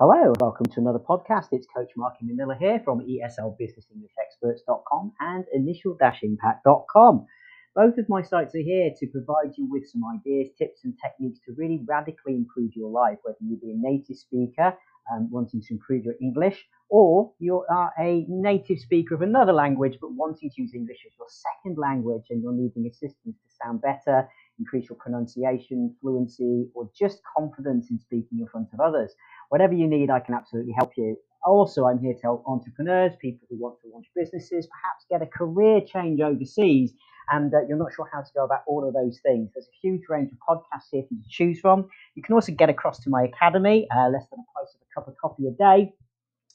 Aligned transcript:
Hello, 0.00 0.32
welcome 0.38 0.66
to 0.66 0.78
another 0.78 1.00
podcast. 1.00 1.46
It's 1.50 1.66
Coach 1.76 1.90
Marky 1.96 2.26
Miller 2.26 2.54
here 2.54 2.80
from 2.84 3.00
ESLBusinessEnglishExperts.com 3.00 5.12
and 5.18 5.44
Initial-Impact.com. 5.52 7.26
Both 7.74 7.98
of 7.98 8.08
my 8.08 8.22
sites 8.22 8.54
are 8.54 8.60
here 8.60 8.92
to 8.96 9.06
provide 9.08 9.54
you 9.56 9.66
with 9.68 9.88
some 9.88 10.04
ideas, 10.04 10.50
tips, 10.56 10.84
and 10.84 10.96
techniques 11.04 11.40
to 11.46 11.52
really 11.56 11.82
radically 11.84 12.36
improve 12.36 12.76
your 12.76 12.92
life, 12.92 13.18
whether 13.24 13.38
you 13.40 13.56
be 13.56 13.72
a 13.72 13.76
native 13.76 14.18
speaker 14.18 14.72
um, 15.12 15.28
wanting 15.32 15.62
to 15.62 15.74
improve 15.74 16.04
your 16.04 16.14
English, 16.22 16.64
or 16.88 17.32
you 17.40 17.64
are 17.68 17.92
a 17.98 18.24
native 18.28 18.78
speaker 18.78 19.16
of 19.16 19.22
another 19.22 19.52
language 19.52 19.98
but 20.00 20.12
wanting 20.12 20.48
to 20.48 20.62
use 20.62 20.74
English 20.74 21.04
as 21.08 21.12
your 21.18 21.26
second 21.28 21.76
language 21.76 22.26
and 22.30 22.40
you're 22.40 22.52
needing 22.52 22.86
assistance 22.86 23.16
to 23.24 23.50
sound 23.64 23.82
better, 23.82 24.28
increase 24.58 24.88
your 24.88 24.98
pronunciation, 24.98 25.94
fluency, 26.00 26.68
or 26.74 26.90
just 26.96 27.20
confidence 27.36 27.90
in 27.90 27.98
speaking 27.98 28.40
in 28.40 28.46
front 28.46 28.68
of 28.72 28.80
others. 28.80 29.14
Whatever 29.48 29.74
you 29.74 29.86
need, 29.86 30.10
I 30.10 30.20
can 30.20 30.34
absolutely 30.34 30.72
help 30.76 30.92
you. 30.96 31.16
Also, 31.44 31.86
I'm 31.86 32.00
here 32.00 32.14
to 32.14 32.22
help 32.22 32.44
entrepreneurs, 32.46 33.12
people 33.20 33.46
who 33.48 33.56
want 33.58 33.80
to 33.82 33.88
launch 33.92 34.06
businesses, 34.14 34.66
perhaps 34.66 35.06
get 35.08 35.22
a 35.22 35.26
career 35.26 35.80
change 35.80 36.20
overseas, 36.20 36.92
and 37.30 37.54
uh, 37.54 37.58
you're 37.68 37.78
not 37.78 37.92
sure 37.94 38.08
how 38.12 38.20
to 38.20 38.30
go 38.34 38.44
about 38.44 38.62
all 38.66 38.86
of 38.86 38.92
those 38.94 39.20
things. 39.24 39.50
There's 39.54 39.68
a 39.68 39.78
huge 39.80 40.02
range 40.08 40.32
of 40.32 40.38
podcasts 40.48 40.88
here 40.90 41.02
for 41.02 41.14
you 41.14 41.22
to 41.22 41.28
choose 41.30 41.60
from. 41.60 41.88
You 42.14 42.22
can 42.22 42.34
also 42.34 42.52
get 42.52 42.70
across 42.70 42.98
to 43.00 43.10
my 43.10 43.24
academy, 43.24 43.86
uh, 43.94 44.08
less 44.08 44.26
than 44.30 44.40
a 44.40 44.52
price 44.52 44.74
of 44.74 44.80
a 44.82 44.94
cup 44.94 45.08
of 45.08 45.14
coffee 45.16 45.46
a 45.46 45.52
day. 45.52 45.92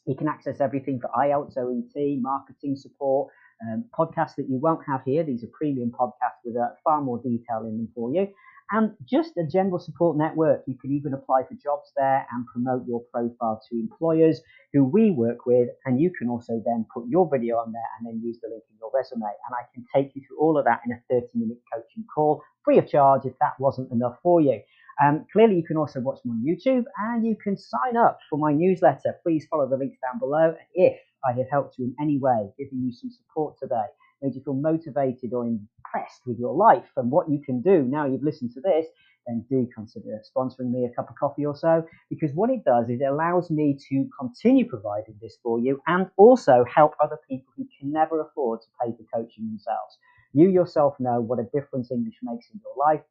You 0.05 0.15
can 0.15 0.27
access 0.27 0.59
everything 0.59 0.99
for 0.99 1.09
IELTS, 1.17 1.57
OET, 1.57 2.21
marketing 2.21 2.75
support, 2.75 3.31
um, 3.63 3.85
podcasts 3.97 4.35
that 4.35 4.49
you 4.49 4.57
won't 4.57 4.81
have 4.87 5.01
here. 5.05 5.23
These 5.23 5.43
are 5.43 5.51
premium 5.53 5.91
podcasts 5.91 6.43
with 6.43 6.55
uh, 6.55 6.69
far 6.83 7.01
more 7.01 7.19
detail 7.19 7.61
in 7.61 7.77
them 7.77 7.89
for 7.95 8.13
you 8.13 8.27
and 8.73 8.91
just 9.05 9.37
a 9.37 9.45
general 9.45 9.79
support 9.79 10.17
network. 10.17 10.63
You 10.65 10.75
can 10.81 10.91
even 10.91 11.13
apply 11.13 11.43
for 11.43 11.53
jobs 11.61 11.91
there 11.95 12.25
and 12.31 12.45
promote 12.47 12.87
your 12.87 13.01
profile 13.13 13.61
to 13.69 13.79
employers 13.79 14.41
who 14.73 14.83
we 14.83 15.11
work 15.11 15.45
with. 15.45 15.69
And 15.85 16.01
you 16.01 16.11
can 16.17 16.27
also 16.29 16.61
then 16.65 16.85
put 16.93 17.07
your 17.07 17.29
video 17.31 17.57
on 17.57 17.71
there 17.71 17.89
and 17.97 18.07
then 18.07 18.21
use 18.23 18.37
the 18.41 18.49
link 18.49 18.63
in 18.71 18.77
your 18.79 18.91
resume. 18.93 19.21
And 19.21 19.53
I 19.53 19.63
can 19.73 19.85
take 19.93 20.15
you 20.15 20.23
through 20.27 20.39
all 20.39 20.57
of 20.57 20.65
that 20.65 20.81
in 20.85 20.93
a 20.93 21.01
30 21.09 21.27
minute 21.35 21.59
coaching 21.71 22.05
call 22.13 22.41
free 22.63 22.77
of 22.77 22.87
charge 22.87 23.25
if 23.25 23.33
that 23.39 23.53
wasn't 23.59 23.91
enough 23.91 24.15
for 24.23 24.41
you. 24.41 24.59
Um, 25.03 25.25
clearly, 25.31 25.55
you 25.55 25.63
can 25.63 25.77
also 25.77 25.99
watch 25.99 26.19
me 26.23 26.31
on 26.31 26.45
YouTube 26.45 26.85
and 26.97 27.25
you 27.25 27.35
can 27.43 27.57
sign 27.57 27.97
up 27.97 28.19
for 28.29 28.37
my 28.37 28.53
newsletter. 28.53 29.15
Please 29.23 29.45
follow 29.49 29.67
the 29.67 29.77
links 29.77 29.97
down 30.01 30.19
below. 30.19 30.49
And 30.49 30.57
if 30.73 30.97
I 31.25 31.33
have 31.33 31.49
helped 31.49 31.77
you 31.77 31.85
in 31.85 31.95
any 32.01 32.17
way, 32.17 32.49
giving 32.57 32.81
you 32.83 32.91
some 32.91 33.11
support 33.11 33.57
today, 33.59 33.85
made 34.21 34.35
you 34.35 34.41
feel 34.43 34.53
motivated 34.55 35.33
or 35.33 35.45
impressed 35.45 36.21
with 36.25 36.39
your 36.39 36.53
life 36.53 36.89
and 36.97 37.11
what 37.11 37.29
you 37.29 37.39
can 37.45 37.61
do 37.61 37.83
now 37.83 38.05
you've 38.05 38.23
listened 38.23 38.51
to 38.53 38.61
this, 38.61 38.87
then 39.27 39.45
do 39.49 39.67
consider 39.73 40.21
sponsoring 40.35 40.71
me 40.71 40.85
a 40.85 40.95
cup 40.95 41.09
of 41.09 41.15
coffee 41.15 41.45
or 41.45 41.55
so 41.55 41.85
because 42.09 42.31
what 42.33 42.49
it 42.49 42.63
does 42.65 42.89
is 42.89 42.99
it 43.01 43.05
allows 43.05 43.49
me 43.49 43.77
to 43.89 44.07
continue 44.19 44.67
providing 44.67 45.15
this 45.21 45.37
for 45.41 45.59
you 45.59 45.81
and 45.87 46.07
also 46.17 46.65
help 46.73 46.93
other 47.01 47.17
people 47.29 47.51
who 47.55 47.65
can 47.79 47.91
never 47.91 48.21
afford 48.21 48.61
to 48.61 48.67
pay 48.81 48.91
for 48.91 49.03
coaching 49.13 49.45
themselves. 49.47 49.97
You 50.33 50.49
yourself 50.49 50.95
know 50.99 51.21
what 51.21 51.39
a 51.39 51.47
difference 51.53 51.91
English 51.91 52.15
makes 52.23 52.47
in 52.53 52.59
your 52.63 52.75
life 52.77 53.01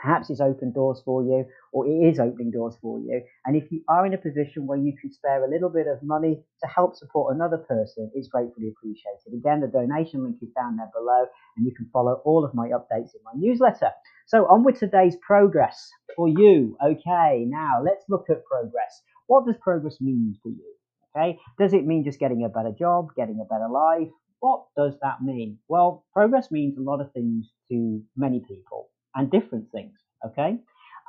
Perhaps 0.00 0.30
it's 0.30 0.40
opened 0.40 0.74
doors 0.74 1.02
for 1.04 1.24
you, 1.24 1.44
or 1.72 1.86
it 1.86 1.90
is 1.90 2.20
opening 2.20 2.52
doors 2.52 2.76
for 2.80 3.00
you. 3.00 3.20
And 3.44 3.56
if 3.56 3.70
you 3.72 3.82
are 3.88 4.06
in 4.06 4.14
a 4.14 4.18
position 4.18 4.66
where 4.66 4.78
you 4.78 4.96
can 5.00 5.12
spare 5.12 5.44
a 5.44 5.50
little 5.50 5.68
bit 5.68 5.86
of 5.88 6.02
money 6.02 6.40
to 6.60 6.68
help 6.68 6.94
support 6.94 7.34
another 7.34 7.58
person, 7.58 8.10
it's 8.14 8.28
gratefully 8.28 8.68
appreciated. 8.68 9.34
Again, 9.34 9.60
the 9.60 9.66
donation 9.66 10.22
link 10.22 10.36
is 10.40 10.50
down 10.54 10.76
there 10.76 10.90
below, 10.94 11.26
and 11.56 11.66
you 11.66 11.74
can 11.74 11.88
follow 11.92 12.22
all 12.24 12.44
of 12.44 12.54
my 12.54 12.68
updates 12.68 13.14
in 13.14 13.22
my 13.24 13.32
newsletter. 13.34 13.90
So, 14.26 14.46
on 14.46 14.62
with 14.62 14.78
today's 14.78 15.16
progress 15.16 15.90
for 16.14 16.28
you. 16.28 16.76
Okay, 16.84 17.44
now 17.48 17.82
let's 17.84 18.04
look 18.08 18.26
at 18.30 18.44
progress. 18.44 19.02
What 19.26 19.46
does 19.46 19.56
progress 19.60 20.00
mean 20.00 20.36
for 20.42 20.50
you? 20.50 20.74
Okay, 21.16 21.38
does 21.58 21.72
it 21.72 21.86
mean 21.86 22.04
just 22.04 22.20
getting 22.20 22.44
a 22.44 22.48
better 22.48 22.72
job, 22.78 23.08
getting 23.16 23.40
a 23.40 23.44
better 23.44 23.68
life? 23.68 24.08
What 24.40 24.66
does 24.76 24.94
that 25.02 25.22
mean? 25.22 25.58
Well, 25.66 26.04
progress 26.12 26.52
means 26.52 26.78
a 26.78 26.82
lot 26.82 27.00
of 27.00 27.12
things 27.12 27.50
to 27.70 28.00
many 28.16 28.38
people 28.38 28.90
and 29.14 29.30
different 29.30 29.70
things. 29.72 29.98
Okay. 30.26 30.58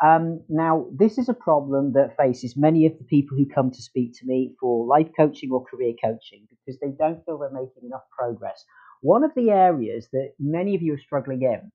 Um, 0.01 0.41
now, 0.47 0.87
this 0.93 1.17
is 1.17 1.27
a 1.27 1.33
problem 1.33 1.91
that 1.93 2.15
faces 2.15 2.55
many 2.55 2.85
of 2.85 2.97
the 2.97 3.03
people 3.03 3.37
who 3.37 3.45
come 3.45 3.69
to 3.69 3.81
speak 3.81 4.17
to 4.19 4.25
me 4.25 4.55
for 4.59 4.85
life 4.87 5.09
coaching 5.17 5.51
or 5.51 5.65
career 5.65 5.93
coaching 6.01 6.47
because 6.49 6.79
they 6.79 6.91
don't 6.97 7.23
feel 7.25 7.37
they're 7.37 7.51
making 7.51 7.83
enough 7.83 8.03
progress. 8.17 8.63
One 9.01 9.23
of 9.23 9.31
the 9.35 9.49
areas 9.49 10.07
that 10.13 10.31
many 10.39 10.75
of 10.75 10.81
you 10.81 10.93
are 10.93 10.99
struggling 10.99 11.41
in 11.41 11.71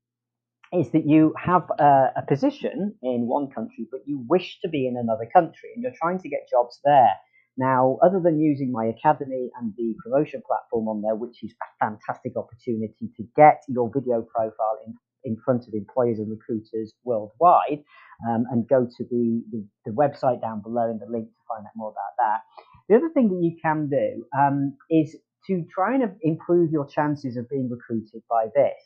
is 0.78 0.90
that 0.92 1.06
you 1.06 1.34
have 1.38 1.70
a, 1.78 2.12
a 2.16 2.22
position 2.26 2.94
in 3.02 3.26
one 3.26 3.50
country, 3.50 3.86
but 3.90 4.00
you 4.06 4.24
wish 4.28 4.58
to 4.62 4.68
be 4.68 4.86
in 4.86 4.96
another 4.96 5.28
country 5.32 5.70
and 5.74 5.82
you're 5.82 5.92
trying 6.00 6.18
to 6.20 6.28
get 6.28 6.48
jobs 6.50 6.80
there. 6.84 7.12
Now, 7.56 7.98
other 8.02 8.20
than 8.20 8.40
using 8.40 8.72
my 8.72 8.86
academy 8.86 9.50
and 9.60 9.72
the 9.76 9.94
promotion 10.02 10.42
platform 10.46 10.88
on 10.88 11.02
there, 11.02 11.14
which 11.14 11.44
is 11.44 11.52
a 11.52 11.84
fantastic 11.84 12.32
opportunity 12.36 13.10
to 13.16 13.22
get 13.36 13.62
your 13.68 13.90
video 13.94 14.22
profile 14.22 14.78
in 14.86 14.94
in 15.24 15.36
front 15.44 15.66
of 15.66 15.74
employers 15.74 16.18
and 16.18 16.30
recruiters 16.30 16.92
worldwide. 17.04 17.82
Um, 18.30 18.44
and 18.52 18.66
go 18.68 18.86
to 18.86 19.04
the, 19.10 19.42
the, 19.50 19.66
the, 19.86 19.90
website 19.90 20.40
down 20.40 20.62
below 20.62 20.88
in 20.88 21.00
the 21.00 21.10
link 21.10 21.26
to 21.26 21.42
find 21.48 21.66
out 21.66 21.72
more 21.74 21.90
about 21.90 22.14
that. 22.18 22.40
The 22.88 22.94
other 22.94 23.10
thing 23.12 23.28
that 23.28 23.42
you 23.42 23.56
can 23.60 23.88
do 23.90 24.24
um, 24.38 24.76
is 24.88 25.16
to 25.48 25.64
try 25.74 25.94
and 25.94 26.04
improve 26.22 26.70
your 26.70 26.86
chances 26.86 27.36
of 27.36 27.48
being 27.50 27.68
recruited 27.68 28.22
by 28.30 28.46
this. 28.54 28.78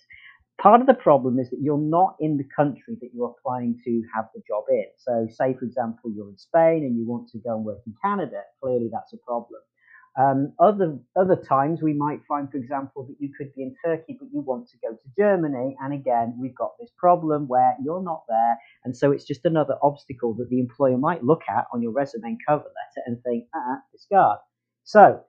Part 0.60 0.80
of 0.80 0.88
the 0.88 0.94
problem 0.94 1.38
is 1.38 1.50
that 1.50 1.60
you're 1.60 1.78
not 1.78 2.16
in 2.18 2.36
the 2.36 2.48
country 2.56 2.96
that 3.00 3.10
you're 3.14 3.34
applying 3.38 3.78
to 3.84 4.02
have 4.14 4.24
the 4.34 4.42
job 4.48 4.64
in. 4.70 4.86
So, 4.98 5.28
say 5.30 5.54
for 5.54 5.64
example, 5.64 6.10
you're 6.10 6.30
in 6.30 6.38
Spain 6.38 6.82
and 6.82 6.96
you 6.96 7.06
want 7.06 7.28
to 7.30 7.38
go 7.38 7.54
and 7.54 7.64
work 7.64 7.78
in 7.86 7.94
Canada. 8.02 8.42
Clearly, 8.60 8.88
that's 8.92 9.12
a 9.12 9.18
problem. 9.18 9.60
Um, 10.18 10.52
other 10.58 10.98
other 11.14 11.36
times 11.36 11.80
we 11.80 11.92
might 11.92 12.20
find, 12.26 12.50
for 12.50 12.56
example, 12.56 13.06
that 13.06 13.16
you 13.20 13.30
could 13.38 13.54
be 13.54 13.62
in 13.62 13.74
Turkey 13.84 14.16
but 14.18 14.28
you 14.32 14.40
want 14.40 14.68
to 14.70 14.76
go 14.78 14.92
to 14.92 15.08
Germany, 15.16 15.76
and 15.80 15.94
again 15.94 16.36
we've 16.40 16.56
got 16.56 16.72
this 16.80 16.90
problem 16.98 17.46
where 17.46 17.76
you're 17.84 18.02
not 18.02 18.24
there, 18.28 18.58
and 18.84 18.96
so 18.96 19.12
it's 19.12 19.24
just 19.24 19.44
another 19.44 19.76
obstacle 19.80 20.34
that 20.34 20.48
the 20.50 20.58
employer 20.58 20.98
might 20.98 21.22
look 21.22 21.42
at 21.48 21.66
on 21.72 21.82
your 21.82 21.92
resume 21.92 22.24
and 22.24 22.38
cover 22.46 22.64
letter 22.64 23.04
and 23.06 23.22
think, 23.22 23.44
ah, 23.54 23.76
discard. 23.92 24.38
So 24.82 25.22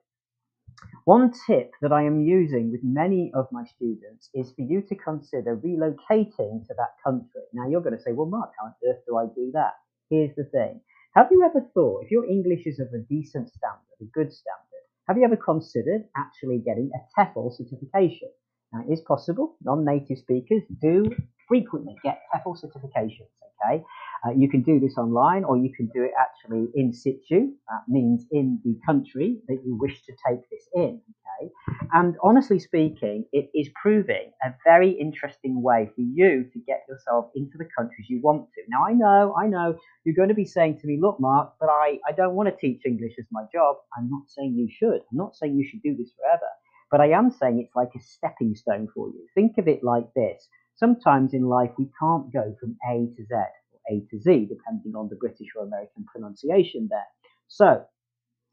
one 1.04 1.32
tip 1.46 1.72
that 1.82 1.92
I 1.92 2.02
am 2.02 2.20
using 2.20 2.70
with 2.70 2.80
many 2.82 3.30
of 3.34 3.46
my 3.52 3.64
students 3.64 4.30
is 4.34 4.52
for 4.52 4.62
you 4.62 4.82
to 4.82 4.94
consider 4.94 5.56
relocating 5.56 6.66
to 6.66 6.74
that 6.76 6.94
country. 7.04 7.42
Now 7.52 7.68
you're 7.68 7.80
going 7.80 7.96
to 7.96 8.02
say, 8.02 8.12
well, 8.12 8.26
Mark, 8.26 8.50
how 8.58 8.66
on 8.66 8.74
earth 8.88 9.02
do 9.06 9.16
I 9.16 9.26
do 9.26 9.50
that? 9.54 9.74
Here's 10.10 10.34
the 10.36 10.44
thing. 10.44 10.80
Have 11.14 11.28
you 11.30 11.44
ever 11.44 11.66
thought, 11.74 12.04
if 12.04 12.10
your 12.10 12.24
English 12.24 12.66
is 12.66 12.78
of 12.78 12.88
a 12.94 12.98
decent 12.98 13.50
standard, 13.50 13.98
a 14.00 14.04
good 14.04 14.32
standard, 14.32 14.69
have 15.10 15.18
you 15.18 15.24
ever 15.24 15.36
considered 15.36 16.02
actually 16.16 16.62
getting 16.64 16.88
a 16.94 17.20
TEFL 17.20 17.52
certification? 17.56 18.28
Now, 18.72 18.80
it 18.88 18.92
is 18.92 19.00
possible. 19.00 19.56
Non-native 19.62 20.18
speakers 20.18 20.62
do 20.80 21.10
frequently 21.48 21.96
get 22.04 22.22
TEFL 22.32 22.56
certifications. 22.64 23.28
Okay, 23.62 23.82
uh, 24.24 24.30
you 24.30 24.48
can 24.48 24.62
do 24.62 24.80
this 24.80 24.96
online, 24.96 25.44
or 25.44 25.58
you 25.58 25.70
can 25.76 25.86
do 25.92 26.02
it 26.02 26.12
actually 26.18 26.68
in 26.74 26.94
situ. 26.94 27.52
That 27.68 27.82
means 27.88 28.24
in 28.30 28.58
the 28.64 28.78
country 28.86 29.38
that 29.48 29.58
you 29.66 29.76
wish 29.78 30.02
to 30.06 30.12
take 30.26 30.48
this 30.50 30.66
in. 30.74 31.00
Okay, 31.42 31.50
and 31.92 32.16
honestly 32.22 32.58
speaking, 32.58 33.26
it 33.32 33.50
is 33.54 33.68
proving 33.74 34.32
a 34.42 34.54
very 34.64 34.92
interesting 34.92 35.62
way 35.62 35.90
for 35.94 36.00
you 36.00 36.44
to 36.52 36.58
get 36.66 36.84
yourself 36.88 37.26
into 37.34 37.58
the 37.58 37.68
countries 37.76 38.06
you 38.08 38.20
want 38.22 38.48
to. 38.54 38.62
Now, 38.68 38.86
I 38.86 38.92
know, 38.92 39.34
I 39.38 39.46
know, 39.46 39.76
you're 40.04 40.14
going 40.14 40.28
to 40.28 40.34
be 40.34 40.46
saying 40.46 40.78
to 40.80 40.86
me, 40.86 40.98
"Look, 40.98 41.20
Mark, 41.20 41.54
but 41.60 41.68
I, 41.68 41.98
I 42.08 42.12
don't 42.12 42.34
want 42.34 42.48
to 42.48 42.56
teach 42.56 42.86
English 42.86 43.14
as 43.18 43.26
my 43.30 43.42
job." 43.52 43.76
I'm 43.96 44.08
not 44.08 44.22
saying 44.28 44.54
you 44.54 44.68
should. 44.70 45.00
I'm 45.10 45.18
not 45.18 45.36
saying 45.36 45.56
you 45.56 45.66
should 45.68 45.82
do 45.82 45.94
this 45.96 46.12
forever. 46.16 46.48
But 46.90 47.00
I 47.00 47.10
am 47.10 47.30
saying 47.30 47.60
it's 47.60 47.76
like 47.76 47.92
a 47.96 48.00
stepping 48.00 48.54
stone 48.54 48.88
for 48.94 49.08
you. 49.08 49.26
Think 49.34 49.58
of 49.58 49.68
it 49.68 49.84
like 49.84 50.12
this. 50.14 50.48
Sometimes 50.74 51.34
in 51.34 51.44
life 51.44 51.70
we 51.78 51.88
can't 52.00 52.32
go 52.32 52.56
from 52.58 52.76
A 52.90 53.06
to 53.16 53.24
Z 53.24 53.34
or 53.34 53.80
A 53.90 54.00
to 54.10 54.20
Z, 54.20 54.48
depending 54.48 54.96
on 54.96 55.08
the 55.08 55.16
British 55.16 55.48
or 55.56 55.64
American 55.64 56.04
pronunciation 56.04 56.88
there. 56.90 57.06
So 57.48 57.84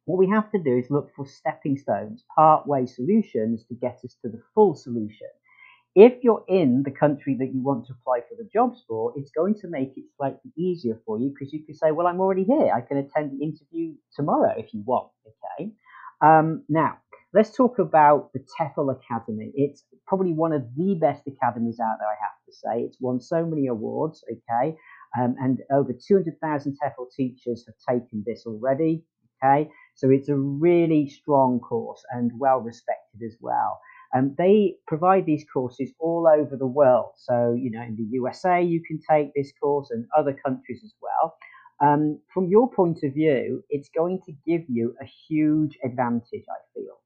what 0.06 0.18
we 0.18 0.30
have 0.30 0.52
to 0.52 0.60
do 0.60 0.78
is 0.78 0.90
look 0.90 1.10
for 1.16 1.26
stepping 1.28 1.78
stones, 1.78 2.24
part-way 2.36 2.86
solutions 2.86 3.66
to 3.66 3.76
get 3.76 4.00
us 4.06 4.16
to 4.22 4.30
the 4.30 4.42
full 4.56 4.76
solution. 4.76 5.28
If 5.96 6.24
you're 6.24 6.46
in 6.48 6.84
the 6.84 6.92
country 6.92 7.36
that 7.40 7.54
you 7.54 7.62
want 7.62 7.88
to 7.88 7.94
apply 7.94 8.20
for 8.30 8.36
the 8.38 8.48
jobs 8.54 8.84
for, 8.88 9.14
it's 9.16 9.32
going 9.32 9.56
to 9.56 9.68
make 9.68 9.94
it 9.98 10.04
slightly 10.16 10.52
easier 10.56 11.02
for 11.06 11.20
you 11.20 11.30
because 11.30 11.52
you 11.52 11.64
can 11.64 11.76
say, 11.76 11.92
well, 11.92 12.08
I'm 12.08 12.22
already 12.22 12.44
here. 12.44 12.72
I 12.72 12.82
can 12.82 12.98
attend 12.98 13.32
the 13.32 13.44
interview 13.44 13.96
tomorrow 14.16 14.54
if 14.56 14.74
you 14.74 14.84
want. 14.86 15.10
Okay. 15.26 15.72
Um, 16.22 16.64
now, 16.70 17.00
let's 17.38 17.56
talk 17.56 17.80
about 17.80 18.34
the 18.34 18.40
TEFL 18.60 18.96
Academy. 18.98 19.52
It's 19.56 19.84
probably 20.08 20.34
one 20.34 20.54
of 20.54 20.64
the 20.76 20.96
best 20.96 21.22
academies 21.28 21.80
out 21.80 21.98
there, 22.00 22.10
I 22.10 22.18
have 22.22 22.40
to 22.48 22.54
say. 22.54 22.82
It's 22.86 22.98
won 23.00 23.22
so 23.22 23.46
many 23.46 23.68
awards, 23.68 24.24
okay? 24.32 24.76
Um, 25.20 25.36
and 25.40 25.60
over 25.72 25.94
200,000 25.94 26.78
TEFL 26.84 27.12
teachers 27.16 27.66
have 27.68 27.76
taken 27.96 28.24
this 28.26 28.46
already, 28.48 29.04
okay? 29.44 29.70
So 29.96 30.10
it's 30.10 30.30
a 30.30 30.36
really 30.38 31.10
strong 31.10 31.60
course 31.60 32.04
and 32.12 32.32
well 32.40 32.60
respected 32.60 33.22
as 33.26 33.38
well. 33.40 33.80
Um, 34.16 34.36
they 34.38 34.76
provide 34.88 35.26
these 35.28 35.46
courses 35.54 35.92
all 36.00 36.28
over 36.28 36.58
the 36.58 36.68
world. 36.68 37.12
So, 37.18 37.56
you 37.60 37.72
know, 37.72 37.84
in 37.84 37.96
the 37.98 38.08
USA, 38.14 38.64
you 38.64 38.82
can 38.88 39.00
take 39.10 39.34
this 39.36 39.52
course 39.62 39.92
and 39.92 40.06
other 40.18 40.34
countries 40.46 40.82
as 40.84 40.94
well. 41.02 41.36
um, 41.82 42.20
from 42.34 42.48
your 42.48 42.70
point 42.72 43.00
of 43.04 43.14
view, 43.14 43.64
it's 43.70 43.90
going 43.96 44.22
to 44.26 44.34
give 44.48 44.64
you 44.70 44.96
a 45.02 45.06
huge 45.30 45.78
advantage, 45.84 46.46
I 46.50 46.62
feel. 46.74 46.98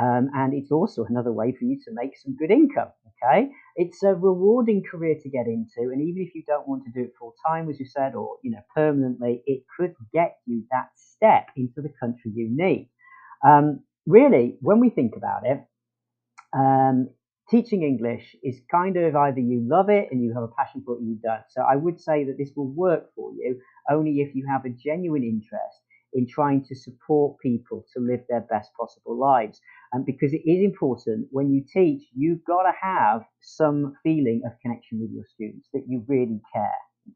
Um, 0.00 0.30
and 0.34 0.54
it's 0.54 0.72
also 0.72 1.04
another 1.04 1.32
way 1.32 1.52
for 1.52 1.64
you 1.64 1.78
to 1.84 1.90
make 1.92 2.16
some 2.16 2.36
good 2.36 2.50
income. 2.50 2.88
Okay, 3.22 3.50
it's 3.76 4.02
a 4.02 4.14
rewarding 4.14 4.82
career 4.90 5.14
to 5.22 5.28
get 5.28 5.46
into, 5.46 5.90
and 5.92 6.00
even 6.00 6.22
if 6.22 6.34
you 6.34 6.42
don't 6.46 6.66
want 6.66 6.84
to 6.84 6.90
do 6.90 7.04
it 7.06 7.12
full 7.18 7.34
time, 7.46 7.68
as 7.68 7.78
you 7.78 7.86
said, 7.86 8.14
or 8.14 8.38
you 8.42 8.50
know 8.50 8.62
permanently, 8.74 9.42
it 9.46 9.64
could 9.76 9.94
get 10.12 10.38
you 10.46 10.64
that 10.70 10.88
step 10.96 11.48
into 11.56 11.82
the 11.82 11.92
country 12.00 12.32
you 12.34 12.48
need. 12.50 12.88
Um, 13.46 13.80
really, 14.06 14.56
when 14.60 14.80
we 14.80 14.88
think 14.88 15.16
about 15.16 15.42
it, 15.44 15.60
um, 16.54 17.10
teaching 17.50 17.82
English 17.82 18.36
is 18.42 18.60
kind 18.70 18.96
of 18.96 19.14
either 19.16 19.40
you 19.40 19.66
love 19.68 19.90
it 19.90 20.08
and 20.10 20.22
you 20.22 20.32
have 20.34 20.44
a 20.44 20.48
passion 20.48 20.82
for 20.84 20.94
it 20.94 20.98
or 20.98 21.02
you 21.02 21.18
don't. 21.22 21.42
So 21.50 21.62
I 21.62 21.76
would 21.76 22.00
say 22.00 22.24
that 22.24 22.38
this 22.38 22.50
will 22.56 22.70
work 22.70 23.12
for 23.14 23.32
you 23.32 23.60
only 23.90 24.20
if 24.20 24.34
you 24.34 24.46
have 24.48 24.64
a 24.64 24.70
genuine 24.70 25.24
interest 25.24 25.80
in 26.12 26.26
trying 26.26 26.64
to 26.64 26.74
support 26.74 27.38
people 27.40 27.84
to 27.94 28.00
live 28.00 28.20
their 28.28 28.40
best 28.40 28.70
possible 28.78 29.18
lives. 29.18 29.60
And 29.92 30.04
because 30.04 30.32
it 30.32 30.42
is 30.48 30.64
important 30.64 31.28
when 31.30 31.52
you 31.52 31.64
teach, 31.72 32.02
you've 32.14 32.44
got 32.44 32.62
to 32.62 32.72
have 32.80 33.22
some 33.40 33.94
feeling 34.02 34.42
of 34.44 34.52
connection 34.62 35.00
with 35.00 35.10
your 35.10 35.24
students 35.34 35.68
that 35.72 35.84
you 35.88 36.04
really 36.08 36.40
care. 36.52 36.70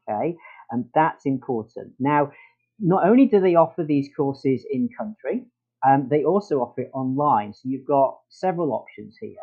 Okay. 0.09 0.35
And 0.71 0.85
that's 0.93 1.25
important. 1.25 1.93
Now, 1.99 2.31
not 2.79 3.07
only 3.07 3.25
do 3.25 3.39
they 3.39 3.55
offer 3.55 3.83
these 3.83 4.09
courses 4.15 4.65
in 4.69 4.89
country, 4.97 5.45
um, 5.87 6.07
they 6.09 6.23
also 6.23 6.59
offer 6.59 6.81
it 6.81 6.91
online. 6.93 7.53
So 7.53 7.69
you've 7.69 7.85
got 7.85 8.17
several 8.29 8.73
options 8.73 9.15
here. 9.21 9.35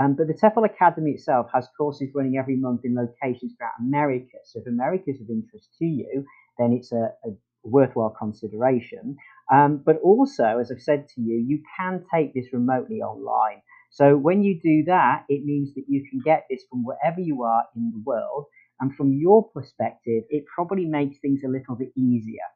Um, 0.00 0.14
but 0.14 0.28
the 0.28 0.34
TEFL 0.34 0.64
Academy 0.64 1.10
itself 1.10 1.48
has 1.52 1.68
courses 1.76 2.08
running 2.14 2.38
every 2.38 2.56
month 2.56 2.82
in 2.84 2.94
locations 2.94 3.54
throughout 3.56 3.72
America. 3.80 4.38
So 4.44 4.60
if 4.60 4.66
America 4.66 5.10
is 5.10 5.20
of 5.20 5.28
interest 5.28 5.68
to 5.78 5.84
you, 5.84 6.24
then 6.58 6.72
it's 6.72 6.92
a, 6.92 7.10
a 7.24 7.30
worthwhile 7.62 8.14
consideration. 8.18 9.16
Um, 9.52 9.82
but 9.84 9.96
also, 10.02 10.58
as 10.58 10.70
I've 10.70 10.82
said 10.82 11.08
to 11.14 11.20
you, 11.20 11.36
you 11.46 11.62
can 11.76 12.04
take 12.12 12.34
this 12.34 12.52
remotely 12.52 13.00
online. 13.00 13.62
So 13.90 14.16
when 14.16 14.42
you 14.42 14.60
do 14.60 14.84
that, 14.86 15.24
it 15.28 15.44
means 15.44 15.74
that 15.74 15.84
you 15.88 16.04
can 16.08 16.20
get 16.24 16.46
this 16.48 16.64
from 16.70 16.84
wherever 16.84 17.20
you 17.20 17.42
are 17.42 17.64
in 17.74 17.90
the 17.90 18.02
world. 18.04 18.46
And 18.80 18.94
from 18.94 19.12
your 19.12 19.48
perspective, 19.50 20.24
it 20.30 20.44
probably 20.54 20.86
makes 20.86 21.18
things 21.18 21.40
a 21.44 21.48
little 21.48 21.74
bit 21.74 21.92
easier. 21.96 22.46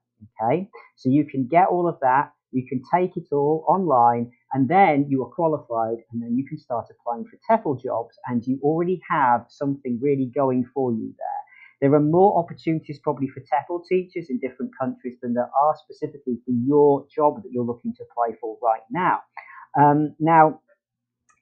Okay. 0.41 0.69
So 0.97 1.11
you 1.11 1.27
can 1.27 1.47
get 1.47 1.69
all 1.69 1.89
of 1.89 1.99
that. 2.01 2.33
You 2.53 2.65
can 2.69 2.83
take 2.95 3.17
it 3.17 3.27
all 3.33 3.65
online 3.69 4.31
and 4.53 4.69
then 4.69 5.07
you 5.09 5.23
are 5.25 5.31
qualified 5.31 5.99
and 6.13 6.23
then 6.23 6.37
you 6.37 6.47
can 6.47 6.57
start 6.57 6.87
applying 6.89 7.25
for 7.27 7.37
TEFL 7.51 7.83
jobs 7.83 8.17
and 8.29 8.47
you 8.47 8.61
already 8.63 9.01
have 9.11 9.47
something 9.49 9.99
really 10.01 10.31
going 10.33 10.65
for 10.73 10.93
you 10.93 11.13
there. 11.19 11.44
There 11.81 11.93
are 11.95 12.01
more 12.01 12.39
opportunities 12.39 12.99
probably 13.03 13.29
for 13.29 13.41
TEFL 13.41 13.83
teachers 13.89 14.29
in 14.31 14.39
different 14.39 14.73
countries 14.81 15.17
than 15.23 15.35
there 15.35 15.51
are 15.63 15.75
specifically 15.77 16.39
for 16.45 16.53
your 16.53 17.07
job 17.15 17.43
that 17.43 17.53
you're 17.53 17.65
looking 17.65 17.95
to 17.95 18.05
apply 18.05 18.37
for 18.41 18.57
right 18.63 18.83
now. 18.91 19.21
Um, 19.79 20.15
now, 20.19 20.61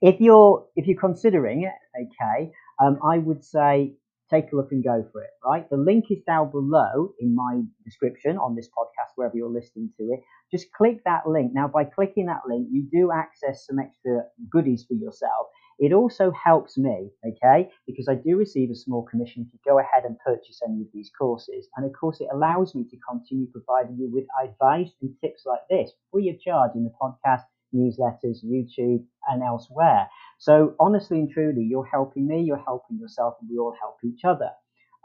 if 0.00 0.20
you're 0.20 0.67
if 0.76 0.87
you're 0.87 1.00
considering 1.00 1.62
it, 1.62 2.06
okay, 2.06 2.50
um, 2.82 2.99
I 3.05 3.19
would 3.19 3.44
say 3.44 3.94
take 4.31 4.50
a 4.52 4.56
look 4.56 4.73
and 4.73 4.82
go 4.82 5.06
for 5.12 5.23
it. 5.23 5.31
Right, 5.44 5.69
the 5.70 5.76
link 5.76 6.06
is 6.11 6.19
down 6.26 6.50
below 6.50 7.12
in 7.20 7.35
my 7.35 7.62
description 7.85 8.37
on 8.38 8.56
this 8.56 8.69
podcast, 8.69 9.12
wherever 9.17 9.37
you're 9.37 9.50
listening 9.50 9.90
to 9.99 10.05
it. 10.12 10.20
Just 10.50 10.73
click 10.73 11.02
that 11.05 11.26
link. 11.26 11.52
Now, 11.55 11.69
by 11.69 11.85
clicking 11.85 12.26
that 12.26 12.43
link, 12.49 12.69
you 12.70 12.87
do 12.90 13.12
access 13.12 13.67
some 13.67 13.78
extra 13.78 14.25
goodies 14.50 14.85
for 14.88 14.94
yourself. 14.94 15.49
It 15.79 15.93
also 15.93 16.31
helps 16.31 16.79
me, 16.79 17.11
okay, 17.27 17.71
because 17.87 18.09
I 18.09 18.15
do 18.15 18.37
receive 18.37 18.71
a 18.71 18.75
small 18.75 19.03
commission 19.03 19.43
if 19.47 19.53
you 19.53 19.59
go 19.65 19.79
ahead 19.79 20.05
and 20.05 20.19
purchase 20.19 20.61
any 20.67 20.83
of 20.83 20.89
these 20.93 21.11
courses. 21.19 21.69
And 21.77 21.87
of 21.87 21.93
course, 21.93 22.21
it 22.21 22.29
allows 22.33 22.75
me 22.75 22.85
to 22.85 22.97
continue 23.09 23.47
providing 23.51 23.97
you 23.99 24.11
with 24.13 24.27
advice 24.43 24.91
and 25.01 25.15
tips 25.21 25.45
like 25.47 25.61
this 25.71 25.93
free 26.11 26.29
of 26.31 26.41
charge 26.41 26.73
in 26.75 26.85
the 26.85 26.93
podcast, 27.01 27.43
newsletters, 27.75 28.45
YouTube, 28.45 29.05
and 29.29 29.43
elsewhere. 29.43 30.09
So, 30.39 30.75
honestly 30.79 31.19
and 31.19 31.31
truly, 31.31 31.63
you're 31.65 31.87
helping 31.87 32.27
me, 32.27 32.43
you're 32.43 32.63
helping 32.65 32.99
yourself, 32.99 33.35
and 33.41 33.51
we 33.51 33.59
all 33.59 33.75
help 33.81 33.97
each 34.05 34.25
other. 34.25 34.51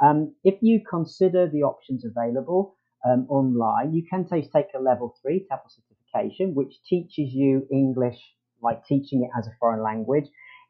Um, 0.01 0.35
if 0.43 0.61
you 0.61 0.81
consider 0.87 1.47
the 1.49 1.63
options 1.63 2.05
available 2.05 2.75
um, 3.05 3.25
online, 3.29 3.93
you 3.93 4.03
can 4.07 4.27
take, 4.27 4.51
take 4.51 4.67
a 4.75 4.79
level 4.79 5.15
three 5.21 5.47
TEFL 5.51 5.69
certification, 5.69 6.53
which 6.55 6.81
teaches 6.83 7.33
you 7.33 7.67
English 7.71 8.19
like 8.61 8.83
teaching 8.85 9.23
it 9.23 9.29
as 9.37 9.47
a 9.47 9.55
foreign 9.59 9.83
language. 9.83 10.25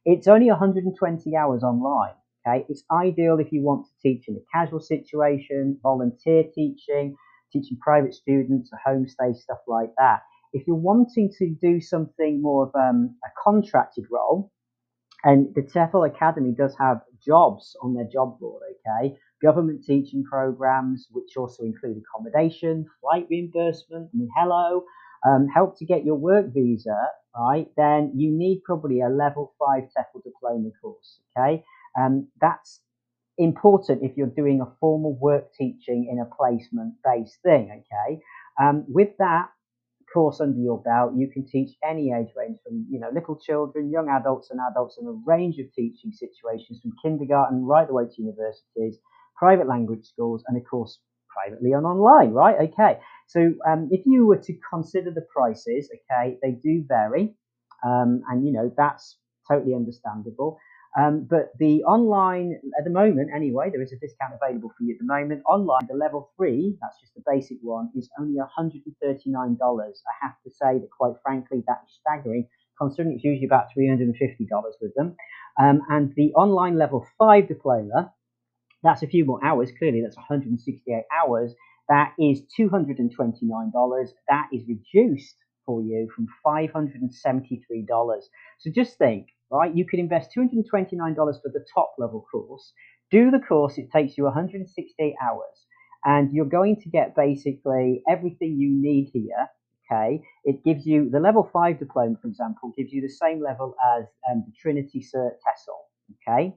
It's 0.09 0.29
only 0.29 0.49
120 0.49 1.35
hours 1.35 1.63
online. 1.63 2.13
Okay, 2.47 2.65
it's 2.69 2.85
ideal 2.89 3.39
if 3.39 3.51
you 3.51 3.61
want 3.61 3.85
to 3.87 3.91
teach 4.01 4.29
in 4.29 4.37
a 4.37 4.57
casual 4.57 4.79
situation, 4.79 5.77
volunteer 5.83 6.45
teaching, 6.55 7.13
teaching 7.51 7.77
private 7.81 8.13
students, 8.13 8.71
a 8.71 8.89
homestay, 8.89 9.35
stuff 9.35 9.57
like 9.67 9.91
that. 9.97 10.21
If 10.53 10.65
you're 10.65 10.77
wanting 10.77 11.29
to 11.39 11.53
do 11.61 11.81
something 11.81 12.41
more 12.41 12.67
of 12.67 12.71
um, 12.75 13.17
a 13.25 13.27
contracted 13.43 14.05
role, 14.09 14.49
and 15.25 15.53
the 15.55 15.61
TEFL 15.61 16.07
Academy 16.07 16.53
does 16.57 16.73
have 16.79 17.01
jobs 17.21 17.75
on 17.81 17.93
their 17.93 18.07
job 18.07 18.39
board, 18.39 18.61
okay? 18.87 19.13
Government 19.41 19.83
teaching 19.83 20.23
programs, 20.23 21.07
which 21.11 21.35
also 21.35 21.63
include 21.63 21.97
accommodation, 21.97 22.85
flight 23.01 23.27
reimbursement, 23.29 24.09
I 24.13 24.17
mean, 24.17 24.29
hello, 24.37 24.85
um, 25.27 25.47
help 25.53 25.77
to 25.79 25.85
get 25.85 26.05
your 26.05 26.15
work 26.15 26.53
visa, 26.53 26.97
right, 27.35 27.67
then 27.75 28.13
you 28.15 28.31
need 28.31 28.61
probably 28.63 29.01
a 29.01 29.09
level 29.09 29.53
five 29.59 29.83
TEFL 29.83 30.23
diploma 30.23 30.69
course. 30.81 31.19
Okay, 31.37 31.63
um, 31.99 32.27
that's 32.39 32.81
important 33.37 34.03
if 34.03 34.17
you're 34.17 34.27
doing 34.27 34.61
a 34.61 34.71
formal 34.79 35.17
work 35.19 35.53
teaching 35.53 36.07
in 36.11 36.19
a 36.19 36.35
placement 36.35 36.93
based 37.03 37.37
thing. 37.43 37.83
Okay, 37.83 38.21
um, 38.61 38.85
with 38.87 39.09
that 39.19 39.49
course 40.13 40.39
under 40.39 40.59
your 40.59 40.81
belt, 40.81 41.11
you 41.15 41.29
can 41.29 41.45
teach 41.45 41.75
any 41.83 42.13
age 42.13 42.29
range 42.35 42.57
from 42.63 42.85
you 42.89 42.99
know 42.99 43.09
little 43.13 43.37
children, 43.37 43.91
young 43.91 44.09
adults, 44.09 44.49
and 44.51 44.59
adults 44.71 44.97
in 45.01 45.07
a 45.07 45.21
range 45.25 45.59
of 45.59 45.65
teaching 45.73 46.11
situations 46.11 46.79
from 46.81 46.93
kindergarten 47.03 47.65
right 47.65 47.87
the 47.87 47.93
way 47.93 48.05
to 48.05 48.21
universities, 48.21 48.97
private 49.37 49.67
language 49.67 50.05
schools, 50.05 50.43
and 50.47 50.57
of 50.57 50.63
course 50.69 50.99
privately 51.37 51.73
and 51.73 51.85
online, 51.85 52.31
right? 52.31 52.69
Okay. 52.69 52.99
So 53.27 53.53
um, 53.67 53.89
if 53.91 54.05
you 54.05 54.25
were 54.25 54.37
to 54.37 54.53
consider 54.73 55.11
the 55.11 55.25
prices, 55.33 55.89
okay, 55.93 56.37
they 56.41 56.51
do 56.51 56.83
vary, 56.87 57.35
um, 57.85 58.21
and 58.29 58.45
you 58.45 58.53
know 58.53 58.71
that's 58.75 59.17
totally 59.49 59.75
understandable. 59.75 60.57
Um, 60.97 61.27
but 61.29 61.51
the 61.59 61.83
online, 61.83 62.59
at 62.77 62.83
the 62.83 62.89
moment 62.89 63.29
anyway, 63.35 63.69
there 63.69 63.83
is 63.83 63.93
a 63.93 63.99
discount 63.99 64.33
available 64.41 64.71
for 64.75 64.83
you 64.83 64.93
at 64.95 64.99
the 64.99 65.05
moment. 65.05 65.43
Online, 65.47 65.85
the 65.87 65.95
level 65.95 66.31
three, 66.35 66.75
that's 66.81 66.99
just 66.99 67.13
the 67.13 67.21
basic 67.29 67.57
one, 67.61 67.91
is 67.95 68.09
only 68.19 68.39
$139. 68.39 69.57
I 69.61 70.25
have 70.25 70.35
to 70.43 70.49
say 70.49 70.79
that 70.79 70.89
quite 70.97 71.13
frankly, 71.21 71.63
that 71.67 71.81
is 71.85 71.99
staggering, 72.01 72.47
considering 72.81 73.15
it's 73.15 73.23
usually 73.23 73.45
about 73.45 73.67
$350 73.77 74.09
with 74.81 74.93
them. 74.95 75.15
Um, 75.61 75.81
and 75.89 76.13
the 76.15 76.33
online 76.33 76.77
level 76.79 77.05
five 77.19 77.47
diploma, 77.47 78.11
that's 78.81 79.03
a 79.03 79.07
few 79.07 79.25
more 79.25 79.43
hours. 79.43 79.71
Clearly, 79.77 80.01
that's 80.01 80.17
168 80.17 81.03
hours. 81.15 81.53
That 81.89 82.13
is 82.19 82.41
$229. 82.59 84.09
That 84.27 84.47
is 84.51 84.63
reduced 84.67 85.35
for 85.65 85.81
you 85.81 86.09
from 86.15 86.27
$573. 86.45 88.21
So 88.59 88.71
just 88.73 88.97
think, 88.97 89.27
right? 89.51 89.75
You 89.75 89.85
could 89.85 89.99
invest 89.99 90.31
$229 90.35 91.15
for 91.15 91.51
the 91.53 91.65
top 91.73 91.93
level 91.97 92.25
course. 92.31 92.73
Do 93.11 93.31
the 93.31 93.39
course, 93.39 93.77
it 93.77 93.91
takes 93.91 94.17
you 94.17 94.25
168 94.25 95.13
hours, 95.23 95.65
and 96.03 96.33
you're 96.33 96.45
going 96.45 96.77
to 96.81 96.89
get 96.89 97.15
basically 97.15 98.01
everything 98.09 98.57
you 98.57 98.69
need 98.71 99.11
here. 99.13 99.47
Okay, 99.89 100.21
it 100.43 100.65
gives 100.65 100.85
you 100.85 101.09
the 101.09 101.19
level 101.21 101.49
five 101.53 101.79
diploma, 101.79 102.17
for 102.21 102.27
example, 102.27 102.73
gives 102.77 102.91
you 102.91 103.01
the 103.01 103.07
same 103.07 103.41
level 103.41 103.73
as 103.97 104.03
um, 104.29 104.43
the 104.45 104.51
Trinity 104.61 104.99
Cert 104.99 105.35
TESOL, 105.39 106.27
okay, 106.27 106.53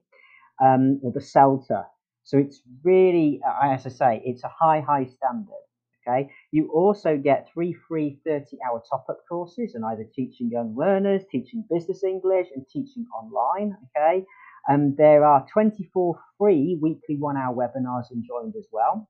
um, 0.61 0.99
or 1.05 1.13
the 1.13 1.21
CELTA. 1.21 1.85
So 2.31 2.39
it's 2.39 2.63
really, 2.85 3.41
as 3.61 3.87
I 3.87 3.89
say, 3.89 4.23
it's 4.25 4.45
a 4.45 4.53
high, 4.57 4.79
high 4.79 5.05
standard. 5.05 5.65
Okay. 6.07 6.31
You 6.53 6.71
also 6.73 7.17
get 7.17 7.49
three 7.53 7.73
free 7.89 8.21
30 8.25 8.57
hour 8.65 8.81
top 8.89 9.07
up 9.11 9.19
courses 9.29 9.75
on 9.75 9.83
either 9.83 10.05
teaching 10.15 10.49
young 10.49 10.77
learners, 10.77 11.23
teaching 11.29 11.65
business 11.69 12.05
English, 12.05 12.47
and 12.55 12.65
teaching 12.69 13.05
online. 13.13 13.77
Okay. 13.97 14.25
And 14.69 14.97
there 14.97 15.25
are 15.25 15.45
24 15.53 16.21
free 16.39 16.79
weekly 16.81 17.17
one 17.17 17.37
hour 17.37 17.53
webinars 17.53 18.13
enjoined 18.13 18.55
as 18.57 18.69
well. 18.71 19.09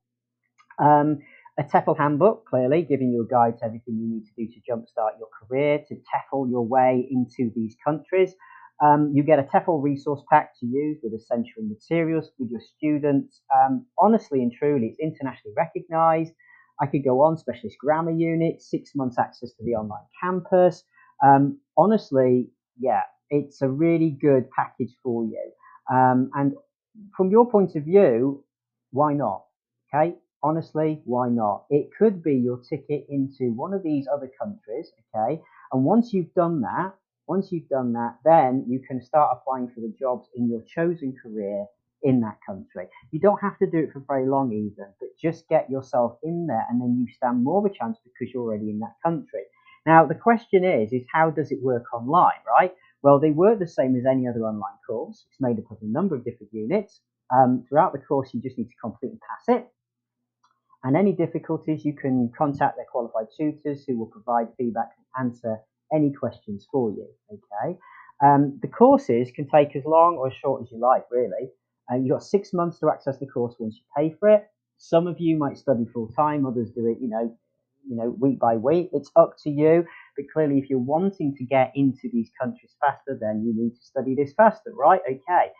Um, 0.79 1.19
a 1.59 1.63
TEFL 1.63 1.99
handbook, 1.99 2.47
clearly 2.47 2.81
giving 2.81 3.11
you 3.11 3.21
a 3.21 3.27
guide 3.27 3.59
to 3.59 3.65
everything 3.65 3.99
you 3.99 4.09
need 4.09 4.25
to 4.25 4.33
do 4.35 4.47
to 4.47 4.59
jumpstart 4.67 5.19
your 5.19 5.29
career, 5.39 5.77
to 5.89 5.93
TEFL 5.93 6.49
your 6.49 6.65
way 6.65 7.07
into 7.11 7.51
these 7.55 7.75
countries. 7.85 8.33
Um, 8.81 9.11
you 9.13 9.23
get 9.23 9.39
a 9.39 9.43
TEFL 9.43 9.81
resource 9.81 10.21
pack 10.29 10.57
to 10.59 10.65
use 10.65 10.97
with 11.03 11.13
essential 11.13 11.61
materials 11.63 12.31
with 12.39 12.49
your 12.49 12.61
students. 12.77 13.41
Um, 13.55 13.85
honestly 13.99 14.41
and 14.41 14.51
truly, 14.51 14.87
it's 14.87 14.99
internationally 14.99 15.53
recognized. 15.55 16.33
I 16.81 16.87
could 16.87 17.03
go 17.03 17.21
on, 17.21 17.37
specialist 17.37 17.77
grammar 17.79 18.11
unit, 18.11 18.61
six 18.61 18.95
months 18.95 19.19
access 19.19 19.51
to 19.53 19.63
the 19.63 19.73
online 19.73 20.05
campus. 20.21 20.83
Um, 21.23 21.59
honestly, 21.77 22.49
yeah, 22.79 23.01
it's 23.29 23.61
a 23.61 23.69
really 23.69 24.09
good 24.09 24.49
package 24.49 24.95
for 25.03 25.25
you. 25.25 25.51
Um, 25.93 26.31
and 26.33 26.53
from 27.15 27.29
your 27.29 27.49
point 27.49 27.75
of 27.75 27.83
view, 27.83 28.43
why 28.91 29.13
not? 29.13 29.43
Okay, 29.93 30.15
honestly, 30.41 31.01
why 31.05 31.29
not? 31.29 31.65
It 31.69 31.89
could 31.97 32.23
be 32.23 32.35
your 32.35 32.59
ticket 32.67 33.05
into 33.09 33.53
one 33.53 33.73
of 33.73 33.83
these 33.83 34.07
other 34.11 34.29
countries, 34.41 34.91
okay? 35.15 35.41
And 35.71 35.83
once 35.83 36.13
you've 36.13 36.33
done 36.33 36.61
that, 36.61 36.93
once 37.27 37.51
you've 37.51 37.69
done 37.69 37.93
that, 37.93 38.17
then 38.25 38.65
you 38.67 38.79
can 38.85 39.01
start 39.01 39.37
applying 39.37 39.69
for 39.69 39.81
the 39.81 39.93
jobs 39.99 40.27
in 40.35 40.49
your 40.49 40.61
chosen 40.61 41.15
career 41.21 41.65
in 42.03 42.19
that 42.21 42.37
country. 42.45 42.87
You 43.11 43.19
don't 43.19 43.41
have 43.41 43.57
to 43.59 43.67
do 43.67 43.79
it 43.79 43.91
for 43.93 44.03
very 44.07 44.27
long 44.27 44.51
either, 44.51 44.93
but 44.99 45.09
just 45.21 45.47
get 45.47 45.69
yourself 45.69 46.17
in 46.23 46.47
there 46.47 46.65
and 46.69 46.81
then 46.81 46.97
you 46.99 47.13
stand 47.13 47.43
more 47.43 47.59
of 47.59 47.71
a 47.71 47.73
chance 47.73 47.97
because 48.03 48.33
you're 48.33 48.43
already 48.43 48.69
in 48.69 48.79
that 48.79 48.95
country. 49.03 49.43
Now, 49.85 50.05
the 50.05 50.15
question 50.15 50.63
is, 50.63 50.93
is 50.93 51.03
how 51.11 51.31
does 51.31 51.51
it 51.51 51.61
work 51.61 51.85
online, 51.93 52.41
right? 52.47 52.73
Well, 53.01 53.19
they 53.19 53.31
work 53.31 53.59
the 53.59 53.67
same 53.67 53.95
as 53.95 54.05
any 54.05 54.27
other 54.27 54.41
online 54.41 54.77
course. 54.85 55.25
It's 55.29 55.41
made 55.41 55.57
up 55.57 55.71
of 55.71 55.77
a 55.81 55.85
number 55.85 56.15
of 56.15 56.23
different 56.23 56.53
units. 56.53 57.01
Um, 57.33 57.65
throughout 57.67 57.93
the 57.93 57.99
course, 57.99 58.33
you 58.33 58.41
just 58.41 58.57
need 58.57 58.69
to 58.69 58.81
complete 58.81 59.11
and 59.11 59.21
pass 59.21 59.57
it. 59.57 59.67
And 60.83 60.95
any 60.97 61.13
difficulties, 61.13 61.85
you 61.85 61.93
can 61.93 62.31
contact 62.37 62.75
their 62.75 62.85
qualified 62.91 63.27
tutors 63.35 63.85
who 63.85 63.97
will 63.97 64.07
provide 64.07 64.47
feedback 64.57 64.89
and 64.97 65.25
answer 65.27 65.59
any 65.93 66.11
questions 66.11 66.67
for 66.71 66.91
you. 66.91 67.07
Okay. 67.31 67.77
Um, 68.23 68.59
the 68.61 68.67
courses 68.67 69.29
can 69.35 69.47
take 69.49 69.75
as 69.75 69.83
long 69.85 70.17
or 70.17 70.27
as 70.27 70.33
short 70.33 70.61
as 70.61 70.71
you 70.71 70.79
like, 70.79 71.05
really. 71.11 71.49
Uh, 71.91 71.95
you've 71.95 72.11
got 72.11 72.23
six 72.23 72.53
months 72.53 72.79
to 72.79 72.89
access 72.89 73.17
the 73.17 73.25
course 73.25 73.55
once 73.59 73.77
you 73.77 73.83
pay 73.97 74.15
for 74.19 74.29
it. 74.29 74.47
Some 74.77 75.07
of 75.07 75.19
you 75.19 75.37
might 75.37 75.57
study 75.57 75.85
full 75.93 76.07
time, 76.09 76.45
others 76.45 76.71
do 76.71 76.87
it, 76.87 76.97
you 77.01 77.09
know, 77.09 77.35
you 77.87 77.95
know, 77.95 78.15
week 78.19 78.39
by 78.39 78.55
week. 78.55 78.89
It's 78.93 79.11
up 79.15 79.35
to 79.43 79.49
you. 79.49 79.85
But 80.15 80.25
clearly, 80.31 80.59
if 80.59 80.69
you're 80.69 80.79
wanting 80.79 81.35
to 81.37 81.43
get 81.43 81.71
into 81.75 82.09
these 82.11 82.29
countries 82.39 82.75
faster, 82.79 83.17
then 83.19 83.43
you 83.43 83.53
need 83.55 83.75
to 83.75 83.81
study 83.81 84.15
this 84.15 84.33
faster, 84.33 84.71
right? 84.75 85.01
Okay. 85.09 85.51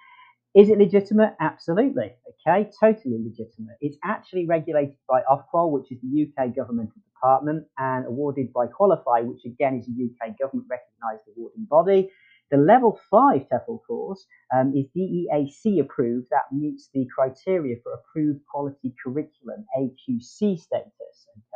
Is 0.54 0.70
it 0.70 0.78
legitimate? 0.78 1.34
Absolutely. 1.40 2.12
Okay, 2.46 2.70
totally 2.78 3.20
legitimate. 3.24 3.78
It's 3.80 3.98
actually 4.04 4.46
regulated 4.46 4.98
by 5.08 5.22
Ofqual, 5.32 5.72
which 5.72 5.92
is 5.92 6.00
the 6.02 6.28
UK 6.28 6.54
governmental 6.54 7.02
department, 7.14 7.66
and 7.78 8.06
awarded 8.06 8.52
by 8.52 8.68
Qualifi, 8.68 9.26
which 9.26 9.46
again 9.46 9.76
is 9.76 9.88
a 9.88 9.92
UK 9.92 10.38
government 10.38 10.68
recognised 10.70 11.24
awarding 11.36 11.66
body. 11.70 12.10
The 12.52 12.58
level 12.58 13.00
5 13.10 13.48
TEFL 13.48 13.80
course 13.88 14.26
um, 14.54 14.74
is 14.76 14.86
DEAC 14.94 15.80
approved. 15.80 16.28
That 16.32 16.52
meets 16.52 16.90
the 16.94 17.08
criteria 17.16 17.78
for 17.82 17.94
approved 17.94 18.42
quality 18.52 18.94
curriculum, 19.02 19.66
AQC 19.80 20.60
status. 20.60 20.92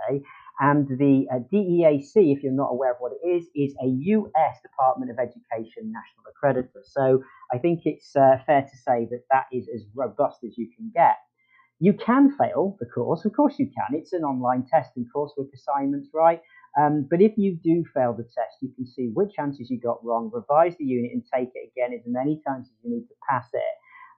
Okay, 0.10 0.24
and 0.60 0.88
the 0.88 1.26
uh, 1.32 1.40
DEAC, 1.52 2.14
if 2.16 2.44
you're 2.44 2.54
not 2.54 2.70
aware 2.72 2.92
of 2.92 2.98
what 3.00 3.12
it 3.12 3.28
is, 3.28 3.48
is 3.56 3.76
a 3.84 3.88
US 3.88 4.62
Department 4.62 5.12
of 5.12 5.18
Education 5.20 5.92
national 5.92 6.24
accreditor. 6.32 6.84
So 6.84 7.22
I 7.54 7.58
think 7.58 7.82
it's 7.86 8.16
uh, 8.16 8.38
fair 8.46 8.62
to 8.62 8.78
say 8.78 9.08
that 9.12 9.24
that 9.32 9.46
is 9.52 9.68
as 9.74 9.84
robust 9.94 10.40
as 10.46 10.58
you 10.58 10.70
can 10.76 10.92
get. 10.94 11.18
You 11.80 11.92
can 11.94 12.32
fail 12.38 12.78
the 12.80 12.86
course, 12.86 13.26
of 13.26 13.34
course 13.36 13.56
you 13.60 13.66
can. 13.66 14.00
It's 14.00 14.14
an 14.14 14.24
online 14.24 14.66
test 14.72 14.92
and 14.96 15.06
coursework 15.14 15.50
assignments, 15.54 16.10
right? 16.14 16.42
Um, 16.80 17.06
but 17.10 17.22
if 17.22 17.34
you 17.38 17.58
do 17.62 17.84
fail 17.94 18.14
the 18.14 18.24
test, 18.24 18.58
you 18.62 18.72
can 18.76 18.86
see 18.86 19.12
which 19.14 19.34
answers 19.38 19.70
you 19.70 19.80
got 19.80 20.04
wrong, 20.04 20.32
revise 20.34 20.76
the 20.78 20.86
unit, 20.86 21.12
and 21.14 21.24
take 21.34 21.50
it 21.54 21.72
again 21.72 21.94
as 21.94 22.04
many 22.06 22.42
times 22.48 22.68
as 22.68 22.76
you 22.84 22.96
need 22.96 23.08
to 23.08 23.16
pass 23.30 23.48
it. 23.54 23.76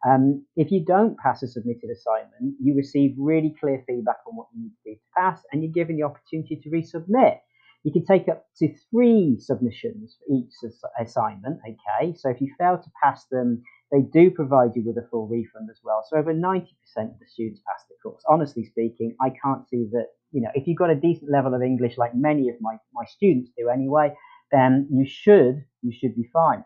Um, 0.08 0.46
if 0.56 0.72
you 0.72 0.86
don't 0.86 1.18
pass 1.18 1.42
a 1.42 1.48
submitted 1.48 1.90
assignment, 1.90 2.56
you 2.62 2.76
receive 2.76 3.16
really 3.18 3.56
clear 3.60 3.84
feedback 3.88 4.18
on 4.28 4.36
what 4.36 4.48
you 4.54 4.64
need 4.64 4.74
to 4.84 4.92
do 4.92 4.96
to 4.96 5.07
pass, 5.18 5.42
and 5.52 5.64
you're 5.64 5.72
given 5.72 5.98
the 5.98 6.04
opportunity 6.04 6.60
to 6.62 6.70
resubmit. 6.70 7.38
You 7.84 7.92
can 7.94 8.06
take 8.06 8.28
up 8.28 8.46
to 8.58 8.74
three 8.92 9.38
submissions 9.40 10.18
for 10.18 10.36
each 10.36 10.52
assignment. 11.00 11.60
Okay, 11.68 12.14
so 12.18 12.30
if 12.30 12.42
you 12.42 12.54
fail 12.58 12.78
to 12.78 12.92
pass 13.02 13.26
them, 13.32 13.64
they 13.92 14.02
do 14.02 14.30
provide 14.30 14.72
you 14.76 14.84
with 14.86 14.98
a 14.98 15.08
full 15.10 15.28
refund 15.28 15.70
as 15.72 15.80
well. 15.84 16.04
So 16.10 16.18
over 16.18 16.34
90% 16.34 16.64
of 16.66 17.20
the 17.20 17.28
students 17.28 17.62
pass 17.66 17.86
the 17.88 17.96
course. 18.04 18.24
Honestly 18.28 18.66
speaking, 18.66 19.16
I 19.22 19.30
can't 19.30 19.68
see 19.70 19.88
that. 19.94 20.08
You 20.34 20.42
know, 20.42 20.50
if 20.56 20.68
you've 20.68 20.78
got 20.78 20.90
a 20.90 20.96
decent 20.96 21.32
level 21.32 21.54
of 21.54 21.62
English, 21.62 21.98
like 21.98 22.14
many 22.14 22.50
of 22.50 22.56
my 22.60 22.78
my 22.94 23.06
students 23.06 23.52
do 23.58 23.70
anyway, 23.70 24.14
then 24.52 24.88
you 24.92 25.06
should 25.08 25.64
you 25.82 25.94
should 25.98 26.16
be 26.16 26.30
fine. 26.34 26.66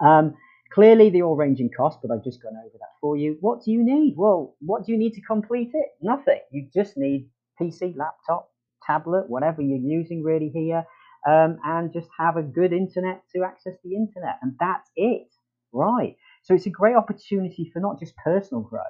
Um, 0.00 0.34
Clearly, 0.74 1.08
they 1.08 1.22
all 1.22 1.36
range 1.36 1.60
in 1.60 1.70
cost, 1.70 2.00
but 2.02 2.10
I've 2.10 2.24
just 2.24 2.42
gone 2.42 2.56
over 2.56 2.76
that 2.80 2.98
for 3.00 3.16
you. 3.16 3.36
What 3.40 3.62
do 3.62 3.70
you 3.70 3.84
need? 3.84 4.14
Well, 4.16 4.56
what 4.58 4.84
do 4.84 4.90
you 4.90 4.98
need 4.98 5.12
to 5.12 5.20
complete 5.20 5.70
it? 5.72 5.86
Nothing. 6.02 6.40
You 6.50 6.68
just 6.74 6.96
need 6.96 7.30
PC, 7.60 7.96
laptop, 7.96 8.50
tablet, 8.86 9.28
whatever 9.28 9.62
you're 9.62 9.78
using 9.78 10.22
really 10.22 10.50
here, 10.52 10.84
um, 11.26 11.58
and 11.64 11.92
just 11.92 12.08
have 12.18 12.36
a 12.36 12.42
good 12.42 12.72
internet 12.72 13.22
to 13.34 13.42
access 13.44 13.74
the 13.82 13.94
internet. 13.94 14.38
And 14.42 14.54
that's 14.60 14.90
it. 14.96 15.28
Right. 15.72 16.16
So 16.42 16.54
it's 16.54 16.66
a 16.66 16.70
great 16.70 16.96
opportunity 16.96 17.70
for 17.72 17.80
not 17.80 17.98
just 17.98 18.14
personal 18.16 18.62
growth, 18.62 18.84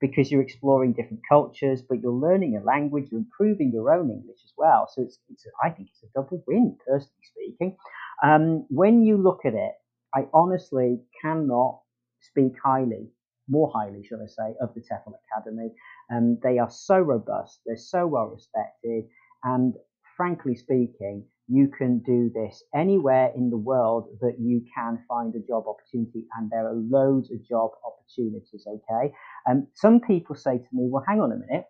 because 0.00 0.30
you're 0.30 0.42
exploring 0.42 0.92
different 0.92 1.22
cultures, 1.28 1.82
but 1.82 2.00
you're 2.00 2.12
learning 2.12 2.56
a 2.56 2.64
language, 2.64 3.08
you're 3.10 3.20
improving 3.20 3.72
your 3.72 3.92
own 3.92 4.10
English 4.10 4.38
as 4.44 4.52
well. 4.56 4.88
So 4.92 5.02
it's, 5.02 5.18
it's 5.30 5.44
I 5.62 5.70
think 5.70 5.88
it's 5.90 6.02
a 6.04 6.06
double 6.14 6.42
win, 6.46 6.76
personally 6.86 7.24
speaking. 7.24 7.76
Um, 8.22 8.66
when 8.68 9.02
you 9.02 9.16
look 9.16 9.40
at 9.44 9.54
it, 9.54 9.72
I 10.14 10.26
honestly 10.32 11.00
cannot 11.22 11.80
speak 12.20 12.52
highly, 12.64 13.08
more 13.48 13.70
highly, 13.74 14.04
shall 14.04 14.22
I 14.22 14.26
say, 14.26 14.54
of 14.60 14.74
the 14.74 14.80
TEFL 14.80 15.14
Academy. 15.26 15.70
Um, 16.10 16.38
they 16.42 16.58
are 16.58 16.70
so 16.70 16.98
robust, 16.98 17.60
they're 17.66 17.76
so 17.76 18.06
well 18.06 18.26
respected, 18.26 19.04
and 19.44 19.74
frankly 20.16 20.54
speaking, 20.54 21.24
you 21.48 21.68
can 21.68 22.00
do 22.00 22.30
this 22.34 22.62
anywhere 22.74 23.32
in 23.36 23.50
the 23.50 23.56
world 23.56 24.08
that 24.20 24.36
you 24.38 24.64
can 24.74 25.02
find 25.08 25.34
a 25.34 25.46
job 25.46 25.64
opportunity, 25.66 26.26
and 26.36 26.50
there 26.50 26.66
are 26.66 26.74
loads 26.74 27.30
of 27.30 27.44
job 27.46 27.70
opportunities. 27.86 28.66
Okay, 28.66 29.12
and 29.46 29.62
um, 29.62 29.68
some 29.74 30.00
people 30.00 30.34
say 30.34 30.58
to 30.58 30.68
me, 30.72 30.88
"Well, 30.90 31.04
hang 31.06 31.20
on 31.20 31.32
a 31.32 31.36
minute, 31.36 31.66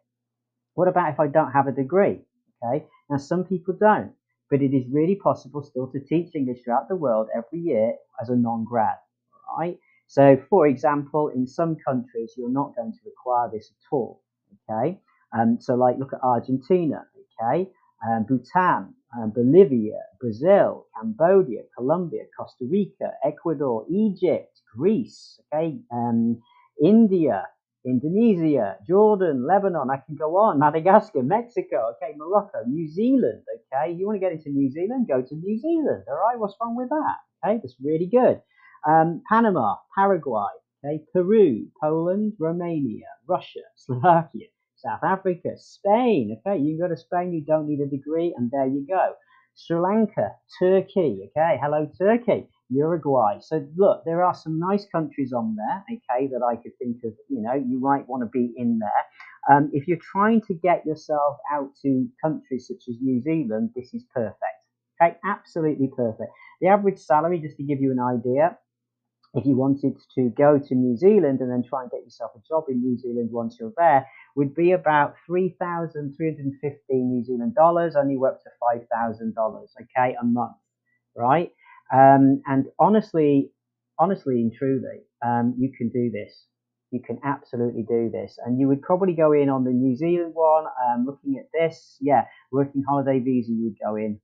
what 0.74 0.88
about 0.88 1.12
if 1.12 1.20
I 1.20 1.26
don't 1.26 1.52
have 1.52 1.66
a 1.66 1.72
degree?" 1.72 2.20
Okay, 2.62 2.86
now 3.10 3.18
some 3.18 3.44
people 3.44 3.76
don't 3.78 4.12
but 4.50 4.62
it 4.62 4.74
is 4.74 4.84
really 4.90 5.16
possible 5.16 5.62
still 5.62 5.86
to 5.88 6.00
teach 6.00 6.34
English 6.34 6.62
throughout 6.64 6.88
the 6.88 6.96
world 6.96 7.28
every 7.34 7.60
year 7.60 7.94
as 8.20 8.28
a 8.30 8.36
non-grad, 8.36 8.96
right? 9.58 9.78
So, 10.06 10.38
for 10.48 10.66
example, 10.66 11.28
in 11.28 11.46
some 11.46 11.76
countries, 11.86 12.32
you're 12.36 12.50
not 12.50 12.74
going 12.74 12.92
to 12.92 12.98
require 13.04 13.50
this 13.52 13.70
at 13.70 13.92
all, 13.92 14.22
okay? 14.68 14.98
Um, 15.36 15.58
so, 15.60 15.74
like, 15.74 15.98
look 15.98 16.12
at 16.12 16.20
Argentina, 16.22 17.04
okay? 17.40 17.68
Um, 18.06 18.24
Bhutan, 18.28 18.94
um, 19.16 19.30
Bolivia, 19.34 19.98
Brazil, 20.20 20.86
Cambodia, 20.96 21.62
Colombia, 21.76 22.24
Costa 22.38 22.64
Rica, 22.70 23.12
Ecuador, 23.24 23.84
Egypt, 23.90 24.60
Greece, 24.76 25.40
okay? 25.52 25.78
Um, 25.90 26.40
India, 26.82 27.46
Indonesia, 27.84 28.76
Jordan, 28.86 29.46
Lebanon, 29.46 29.90
I 29.90 29.98
can 30.04 30.14
go 30.16 30.36
on, 30.36 30.58
Madagascar, 30.58 31.22
Mexico, 31.22 31.94
okay, 31.96 32.14
Morocco, 32.16 32.58
New 32.66 32.88
Zealand, 32.88 33.42
okay. 33.72 33.92
You 33.92 34.06
want 34.06 34.16
to 34.16 34.20
get 34.20 34.32
into 34.32 34.50
New 34.50 34.70
Zealand? 34.70 35.08
Go 35.08 35.22
to 35.22 35.34
New 35.34 35.58
Zealand, 35.58 36.04
all 36.08 36.16
right. 36.16 36.38
What's 36.38 36.56
wrong 36.60 36.76
with 36.76 36.88
that? 36.90 37.16
Okay, 37.44 37.60
that's 37.62 37.76
really 37.82 38.06
good. 38.06 38.42
Um, 38.86 39.22
Panama, 39.28 39.76
Paraguay, 39.94 40.52
okay, 40.84 41.02
Peru, 41.12 41.66
Poland, 41.80 42.34
Romania, 42.38 43.06
Russia, 43.26 43.62
Slovakia, 43.76 44.48
South 44.78 45.02
Africa, 45.02 45.50
Spain, 45.56 46.38
okay. 46.38 46.58
You 46.58 46.76
can 46.76 46.86
go 46.86 46.94
to 46.94 47.00
Spain, 47.00 47.32
you 47.32 47.42
don't 47.44 47.68
need 47.68 47.80
a 47.80 47.86
degree, 47.86 48.34
and 48.36 48.50
there 48.50 48.66
you 48.66 48.86
go. 48.88 49.14
Sri 49.54 49.78
Lanka, 49.78 50.30
Turkey, 50.60 51.30
okay. 51.30 51.58
Hello, 51.60 51.90
Turkey. 51.98 52.48
Uruguay. 52.70 53.38
So 53.40 53.66
look, 53.76 54.04
there 54.04 54.22
are 54.22 54.34
some 54.34 54.58
nice 54.58 54.86
countries 54.92 55.32
on 55.32 55.56
there, 55.56 55.84
okay, 55.90 56.28
that 56.28 56.42
I 56.42 56.56
could 56.56 56.76
think 56.78 56.98
of, 57.04 57.12
you 57.28 57.42
know, 57.42 57.54
you 57.54 57.80
might 57.80 58.08
want 58.08 58.22
to 58.22 58.26
be 58.26 58.52
in 58.56 58.78
there. 58.78 59.56
Um, 59.56 59.70
if 59.72 59.88
you're 59.88 59.98
trying 60.12 60.42
to 60.42 60.54
get 60.54 60.84
yourself 60.84 61.38
out 61.52 61.70
to 61.82 62.06
countries 62.22 62.68
such 62.68 62.88
as 62.88 62.96
New 63.00 63.22
Zealand, 63.22 63.70
this 63.74 63.94
is 63.94 64.04
perfect. 64.14 64.44
Okay, 65.00 65.16
absolutely 65.24 65.88
perfect. 65.96 66.30
The 66.60 66.68
average 66.68 66.98
salary, 66.98 67.38
just 67.38 67.56
to 67.56 67.62
give 67.62 67.80
you 67.80 67.92
an 67.92 68.00
idea, 68.00 68.58
if 69.34 69.44
you 69.46 69.56
wanted 69.56 69.96
to 70.14 70.30
go 70.30 70.58
to 70.58 70.74
New 70.74 70.96
Zealand 70.96 71.40
and 71.40 71.50
then 71.50 71.62
try 71.68 71.82
and 71.82 71.90
get 71.90 72.02
yourself 72.02 72.32
a 72.36 72.40
job 72.48 72.64
in 72.68 72.80
New 72.80 72.96
Zealand 72.98 73.30
once 73.30 73.56
you're 73.60 73.72
there, 73.76 74.06
would 74.36 74.54
be 74.54 74.72
about 74.72 75.14
3,350 75.26 76.94
New 76.94 77.24
Zealand 77.24 77.54
dollars, 77.54 77.96
only 77.96 78.16
up 78.26 78.40
to 78.42 78.50
$5,000, 78.62 79.66
okay, 79.82 80.16
a 80.20 80.24
month, 80.24 80.56
right? 81.16 81.50
Um, 81.92 82.42
and 82.46 82.66
honestly, 82.78 83.50
honestly 83.98 84.40
and 84.40 84.52
truly, 84.52 85.02
um, 85.24 85.54
you 85.58 85.70
can 85.76 85.88
do 85.90 86.10
this. 86.10 86.46
You 86.90 87.00
can 87.00 87.18
absolutely 87.24 87.82
do 87.82 88.10
this. 88.10 88.38
And 88.44 88.58
you 88.58 88.66
would 88.68 88.82
probably 88.82 89.12
go 89.12 89.32
in 89.32 89.50
on 89.50 89.64
the 89.64 89.70
New 89.70 89.94
Zealand 89.94 90.32
one, 90.34 90.64
um, 90.88 91.04
looking 91.06 91.36
at 91.38 91.48
this. 91.52 91.96
Yeah, 92.00 92.24
working 92.50 92.82
holiday 92.88 93.18
visa, 93.20 93.52
you 93.52 93.64
would 93.64 93.78
go 93.84 93.96
in. 93.96 94.20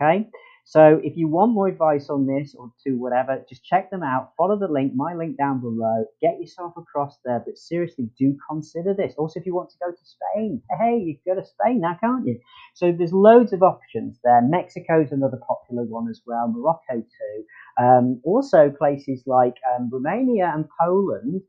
Okay. 0.00 0.28
So 0.68 1.00
if 1.02 1.16
you 1.16 1.28
want 1.28 1.54
more 1.54 1.66
advice 1.66 2.10
on 2.10 2.26
this 2.26 2.54
or 2.54 2.70
to 2.84 2.90
whatever, 2.98 3.42
just 3.48 3.64
check 3.64 3.90
them 3.90 4.02
out. 4.02 4.32
Follow 4.36 4.58
the 4.58 4.68
link, 4.68 4.92
my 4.94 5.14
link 5.14 5.38
down 5.38 5.62
below. 5.62 6.04
Get 6.20 6.38
yourself 6.38 6.74
across 6.76 7.16
there. 7.24 7.42
But 7.42 7.56
seriously, 7.56 8.10
do 8.18 8.36
consider 8.50 8.92
this. 8.92 9.14
Also, 9.16 9.40
if 9.40 9.46
you 9.46 9.54
want 9.54 9.70
to 9.70 9.78
go 9.82 9.90
to 9.90 10.04
Spain, 10.04 10.60
hey, 10.78 10.98
you 10.98 11.16
can 11.16 11.34
go 11.34 11.40
to 11.40 11.46
Spain 11.46 11.80
now, 11.80 11.96
can't 11.98 12.26
you? 12.26 12.38
So 12.74 12.92
there's 12.92 13.14
loads 13.14 13.54
of 13.54 13.62
options 13.62 14.18
there. 14.22 14.42
Mexico's 14.42 15.10
another 15.10 15.40
popular 15.48 15.84
one 15.84 16.06
as 16.10 16.20
well. 16.26 16.52
Morocco 16.54 17.00
too. 17.00 17.44
Um, 17.82 18.20
also 18.22 18.68
places 18.68 19.22
like 19.24 19.54
um, 19.74 19.88
Romania 19.90 20.52
and 20.54 20.66
Poland 20.78 21.40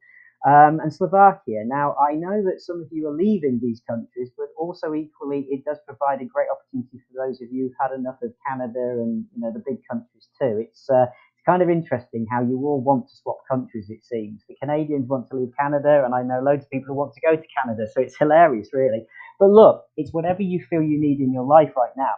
um, 0.47 0.79
and 0.79 0.93
Slovakia. 0.93 1.65
Now, 1.65 1.95
I 1.99 2.13
know 2.15 2.43
that 2.45 2.61
some 2.61 2.81
of 2.81 2.87
you 2.91 3.07
are 3.09 3.13
leaving 3.13 3.59
these 3.61 3.81
countries, 3.89 4.31
but 4.37 4.47
also 4.57 4.93
equally, 4.93 5.47
it 5.51 5.65
does 5.65 5.79
provide 5.85 6.21
a 6.21 6.25
great 6.25 6.47
opportunity 6.51 6.99
for 7.07 7.27
those 7.27 7.41
of 7.41 7.49
you 7.51 7.65
who've 7.67 7.79
had 7.81 7.93
enough 7.97 8.17
of 8.23 8.31
Canada 8.47 9.03
and 9.03 9.25
you 9.35 9.41
know 9.41 9.51
the 9.53 9.63
big 9.67 9.79
countries 9.89 10.29
too. 10.39 10.63
It's 10.63 10.89
uh, 10.89 11.07
it's 11.11 11.45
kind 11.45 11.61
of 11.61 11.69
interesting 11.69 12.25
how 12.31 12.41
you 12.41 12.57
all 12.65 12.81
want 12.81 13.09
to 13.09 13.15
swap 13.17 13.39
countries. 13.51 13.89
It 13.89 14.03
seems 14.05 14.43
the 14.47 14.55
Canadians 14.61 15.09
want 15.09 15.27
to 15.29 15.35
leave 15.37 15.51
Canada, 15.59 16.03
and 16.05 16.15
I 16.15 16.23
know 16.23 16.39
loads 16.41 16.63
of 16.65 16.71
people 16.71 16.87
who 16.87 16.95
want 16.95 17.13
to 17.15 17.21
go 17.21 17.35
to 17.35 17.47
Canada. 17.59 17.85
So 17.91 18.01
it's 18.01 18.17
hilarious, 18.17 18.69
really. 18.73 19.05
But 19.39 19.49
look, 19.51 19.85
it's 19.97 20.13
whatever 20.13 20.41
you 20.43 20.63
feel 20.69 20.81
you 20.81 20.99
need 21.01 21.19
in 21.19 21.33
your 21.33 21.45
life 21.45 21.73
right 21.75 21.95
now 21.97 22.15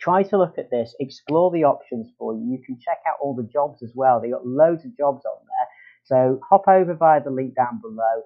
try 0.00 0.22
to 0.22 0.38
look 0.38 0.58
at 0.58 0.70
this, 0.70 0.94
explore 1.00 1.50
the 1.52 1.64
options 1.64 2.10
for 2.18 2.34
you. 2.34 2.42
You 2.52 2.60
can 2.64 2.78
check 2.80 2.98
out 3.08 3.16
all 3.22 3.34
the 3.34 3.48
jobs 3.52 3.82
as 3.82 3.92
well. 3.94 4.20
They 4.20 4.30
got 4.30 4.46
loads 4.46 4.84
of 4.84 4.96
jobs 4.96 5.24
on 5.24 5.38
there. 5.46 5.68
So 6.04 6.40
hop 6.48 6.64
over 6.68 6.94
via 6.94 7.22
the 7.22 7.30
link 7.30 7.54
down 7.54 7.80
below. 7.80 8.22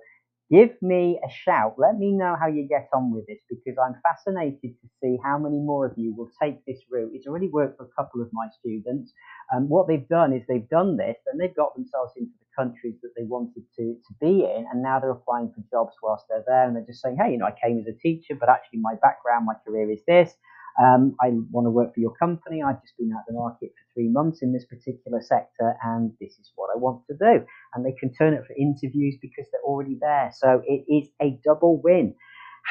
Give 0.51 0.71
me 0.81 1.19
a 1.27 1.31
shout. 1.31 1.75
Let 1.77 1.99
me 1.99 2.13
know 2.13 2.37
how 2.39 2.47
you 2.47 2.69
get 2.69 2.89
on 2.95 3.11
with 3.13 3.27
this 3.27 3.41
because 3.51 3.77
I'm 3.83 3.97
fascinated 4.03 4.61
to 4.81 4.89
see 5.03 5.19
how 5.25 5.39
many 5.39 5.59
more 5.59 5.87
of 5.87 5.95
you 5.99 6.15
will 6.15 6.31
take 6.41 6.65
this 6.67 6.79
route. 6.89 7.11
It's 7.15 7.27
already 7.27 7.49
worked 7.49 7.79
for 7.79 7.85
a 7.85 8.03
couple 8.03 8.23
of 8.23 8.29
my 8.33 8.47
students. 8.61 9.13
And 9.51 9.65
um, 9.65 9.69
what 9.69 9.89
they've 9.89 10.09
done 10.09 10.33
is 10.33 10.43
they've 10.49 10.69
done 10.69 10.97
this 10.97 11.17
and 11.27 11.41
they've 11.41 11.57
got 11.57 11.75
themselves 11.75 12.13
into 12.17 12.33
the 12.39 12.47
countries 12.63 12.95
that 13.03 13.11
they 13.17 13.25
wanted 13.25 13.65
to, 13.77 13.97
to 14.07 14.15
be 14.21 14.45
in. 14.45 14.67
And 14.73 14.83
now 14.85 15.01
they're 15.01 15.11
applying 15.11 15.53
for 15.53 15.65
jobs 15.69 15.97
whilst 16.01 16.27
they're 16.29 16.45
there. 16.47 16.69
And 16.69 16.77
they're 16.77 16.87
just 16.87 17.03
saying, 17.03 17.19
hey, 17.21 17.33
you 17.33 17.39
know, 17.39 17.47
I 17.47 17.55
came 17.61 17.81
as 17.81 17.89
a 17.89 17.99
teacher, 17.99 18.37
but 18.39 18.49
actually 18.49 18.81
my 18.81 18.95
background, 19.03 19.47
my 19.47 19.55
career 19.67 19.91
is 19.91 20.03
this. 20.07 20.33
Um, 20.83 21.17
I 21.23 21.31
want 21.51 21.67
to 21.67 21.71
work 21.71 21.95
for 21.95 22.01
your 22.01 22.15
company. 22.15 22.63
I've 22.63 22.83
just 22.83 22.97
been 22.99 23.13
out 23.13 23.25
the 23.29 23.35
market 23.35 23.71
for 23.71 23.95
three 23.95 24.09
months 24.09 24.43
in 24.43 24.53
this 24.53 24.67
particular 24.67 25.23
sector, 25.23 25.75
and 25.85 26.13
this 26.21 26.33
is 26.39 26.53
what 26.57 26.71
I 26.75 26.79
want 26.79 27.03
to 27.09 27.17
do. 27.17 27.45
And 27.75 27.85
they 27.85 27.95
can 27.99 28.13
turn 28.15 28.35
it 28.35 28.45
for 28.47 28.55
interviews 28.55 29.17
because 29.23 29.47
they're 29.53 29.63
already 29.65 29.99
there. 30.01 30.31
So 30.35 30.63
it 30.67 30.85
is 30.89 31.09
a 31.23 31.39
double 31.45 31.81
win. 31.83 32.15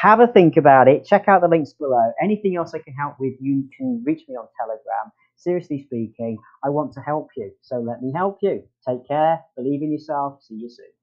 Have 0.02 0.20
a 0.20 0.28
think 0.28 0.58
about 0.58 0.88
it. 0.88 1.06
Check 1.06 1.28
out 1.28 1.42
the 1.42 1.48
links 1.48 1.74
below. 1.74 2.12
Anything 2.22 2.58
else 2.58 2.74
I 2.74 2.80
can 2.80 2.94
help 2.94 3.16
with, 3.20 3.34
you 3.40 3.70
can 3.78 4.04
reach 4.06 4.24
me 4.28 4.36
on 4.36 4.48
Telegram. 4.60 5.12
Seriously 5.38 5.84
speaking, 5.86 6.38
I 6.64 6.70
want 6.70 6.94
to 6.94 7.02
help 7.02 7.30
you. 7.38 7.52
So 7.62 7.78
let 7.78 8.02
me 8.02 8.12
help 8.16 8.40
you. 8.42 8.64
Take 8.88 9.08
care. 9.08 9.42
Believe 9.58 9.84
in 9.84 9.92
yourself. 9.92 10.44
See 10.44 10.56
you 10.56 10.70
soon. 10.70 10.95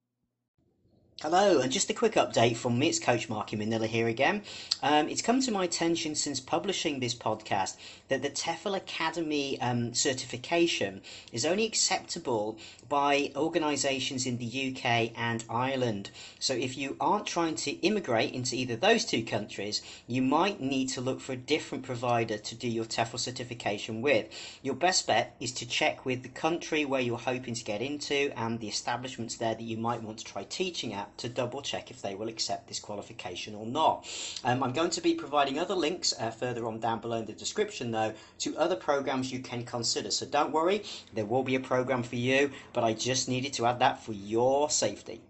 Hello, 1.21 1.61
and 1.61 1.71
just 1.71 1.89
a 1.89 1.93
quick 1.93 2.15
update 2.15 2.57
from 2.57 2.77
me. 2.77 2.89
It's 2.89 2.99
Coach 2.99 3.29
Marky 3.29 3.55
Manila 3.55 3.87
here 3.87 4.09
again. 4.09 4.41
Um, 4.81 5.07
it's 5.07 5.21
come 5.21 5.39
to 5.39 5.51
my 5.51 5.63
attention 5.63 6.15
since 6.15 6.41
publishing 6.41 6.99
this 6.99 7.15
podcast 7.15 7.77
that 8.09 8.21
the 8.21 8.29
TEFL 8.29 8.75
Academy 8.75 9.61
um, 9.61 9.93
certification 9.93 11.01
is 11.31 11.45
only 11.45 11.65
acceptable 11.65 12.57
by 12.89 13.31
organisations 13.37 14.25
in 14.25 14.37
the 14.37 14.75
UK 14.75 15.13
and 15.15 15.45
Ireland. 15.49 16.09
So 16.39 16.55
if 16.55 16.77
you 16.77 16.97
aren't 16.99 17.25
trying 17.25 17.55
to 17.55 17.71
immigrate 17.71 18.33
into 18.33 18.57
either 18.57 18.75
those 18.75 19.05
two 19.05 19.23
countries, 19.23 19.81
you 20.07 20.21
might 20.21 20.59
need 20.59 20.89
to 20.89 21.01
look 21.01 21.21
for 21.21 21.31
a 21.31 21.37
different 21.37 21.85
provider 21.85 22.37
to 22.37 22.55
do 22.55 22.67
your 22.67 22.85
TEFL 22.85 23.19
certification 23.19 24.01
with. 24.01 24.27
Your 24.61 24.75
best 24.75 25.07
bet 25.07 25.37
is 25.39 25.53
to 25.53 25.65
check 25.65 26.05
with 26.05 26.23
the 26.23 26.29
country 26.29 26.83
where 26.83 27.01
you're 27.01 27.17
hoping 27.17 27.53
to 27.53 27.63
get 27.63 27.81
into 27.81 28.33
and 28.35 28.59
the 28.59 28.67
establishments 28.67 29.37
there 29.37 29.55
that 29.55 29.63
you 29.63 29.77
might 29.77 30.03
want 30.03 30.17
to 30.17 30.25
try 30.25 30.43
teaching 30.43 30.93
at 30.93 31.02
to 31.17 31.29
double 31.29 31.61
check 31.61 31.91
if 31.91 32.01
they 32.01 32.15
will 32.15 32.27
accept 32.27 32.67
this 32.67 32.79
qualification 32.79 33.55
or 33.55 33.65
not. 33.65 34.07
Um, 34.43 34.63
I'm 34.63 34.73
going 34.73 34.89
to 34.91 35.01
be 35.01 35.15
providing 35.15 35.59
other 35.59 35.75
links 35.75 36.13
uh, 36.19 36.31
further 36.31 36.65
on 36.67 36.79
down 36.79 36.99
below 36.99 37.17
in 37.17 37.25
the 37.25 37.33
description 37.33 37.91
though 37.91 38.13
to 38.39 38.57
other 38.57 38.75
programs 38.75 39.31
you 39.31 39.39
can 39.39 39.63
consider. 39.63 40.11
So 40.11 40.25
don't 40.25 40.51
worry, 40.51 40.83
there 41.13 41.25
will 41.25 41.43
be 41.43 41.55
a 41.55 41.59
program 41.59 42.03
for 42.03 42.15
you, 42.15 42.51
but 42.73 42.83
I 42.83 42.93
just 42.93 43.29
needed 43.29 43.53
to 43.53 43.65
add 43.65 43.79
that 43.79 44.03
for 44.03 44.13
your 44.13 44.69
safety. 44.69 45.21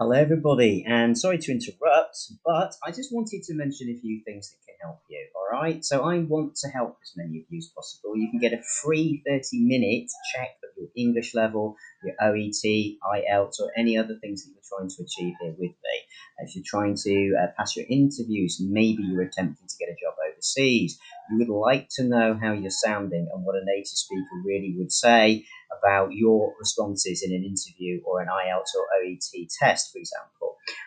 Hello, 0.00 0.12
everybody, 0.12 0.84
and 0.86 1.18
sorry 1.18 1.38
to 1.38 1.50
interrupt, 1.50 2.16
but 2.44 2.72
I 2.86 2.92
just 2.92 3.12
wanted 3.12 3.42
to 3.42 3.54
mention 3.54 3.88
a 3.88 3.98
few 4.00 4.22
things 4.24 4.48
that 4.50 4.67
help 4.80 5.00
you. 5.08 5.26
All 5.34 5.60
right, 5.60 5.84
so 5.84 6.02
I 6.02 6.18
want 6.20 6.56
to 6.56 6.68
help 6.68 6.98
as 7.02 7.12
many 7.16 7.40
of 7.40 7.44
you 7.48 7.58
as 7.58 7.70
possible. 7.74 8.16
You 8.16 8.30
can 8.30 8.40
get 8.40 8.52
a 8.52 8.62
free 8.82 9.22
30 9.26 9.42
minute 9.60 10.10
check 10.34 10.56
of 10.64 10.70
your 10.76 10.88
English 10.96 11.34
level, 11.34 11.76
your 12.04 12.14
OET, 12.20 12.62
IELTS, 12.64 13.60
or 13.60 13.72
any 13.76 13.96
other 13.96 14.16
things 14.20 14.44
that 14.44 14.52
you're 14.52 14.78
trying 14.78 14.88
to 14.88 15.02
achieve 15.02 15.34
here 15.40 15.52
with 15.52 15.70
me. 15.70 15.96
If 16.38 16.54
you're 16.54 16.64
trying 16.66 16.96
to 16.96 17.36
uh, 17.42 17.46
pass 17.56 17.76
your 17.76 17.86
interviews, 17.88 18.60
maybe 18.60 19.02
you're 19.02 19.22
attempting 19.22 19.66
to 19.66 19.76
get 19.78 19.88
a 19.88 19.96
job 20.00 20.14
overseas, 20.30 20.98
you 21.30 21.38
would 21.38 21.48
like 21.48 21.88
to 21.96 22.04
know 22.04 22.38
how 22.40 22.52
you're 22.52 22.70
sounding 22.70 23.28
and 23.32 23.44
what 23.44 23.56
a 23.56 23.64
native 23.64 23.86
speaker 23.86 24.42
really 24.44 24.74
would 24.78 24.92
say 24.92 25.44
about 25.76 26.12
your 26.12 26.54
responses 26.58 27.22
in 27.22 27.32
an 27.32 27.44
interview 27.44 28.00
or 28.04 28.20
an 28.20 28.28
IELTS 28.28 28.74
or 28.76 28.86
OET 29.02 29.48
test, 29.58 29.92
for 29.92 29.98
example. 29.98 30.37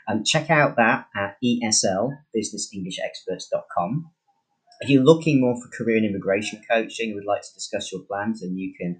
Um, 0.07 0.23
check 0.25 0.49
out 0.49 0.77
that 0.77 1.05
at 1.15 1.37
ESL, 1.43 2.11
businessenglishexperts.com. 2.35 4.11
If 4.81 4.89
you're 4.89 5.03
looking 5.03 5.41
more 5.41 5.55
for 5.61 5.69
career 5.69 5.97
and 5.97 6.05
immigration 6.05 6.61
coaching 6.69 7.09
and 7.09 7.15
would 7.15 7.25
like 7.25 7.43
to 7.43 7.53
discuss 7.53 7.91
your 7.91 8.01
plans, 8.01 8.41
then 8.41 8.57
you 8.57 8.73
can 8.79 8.99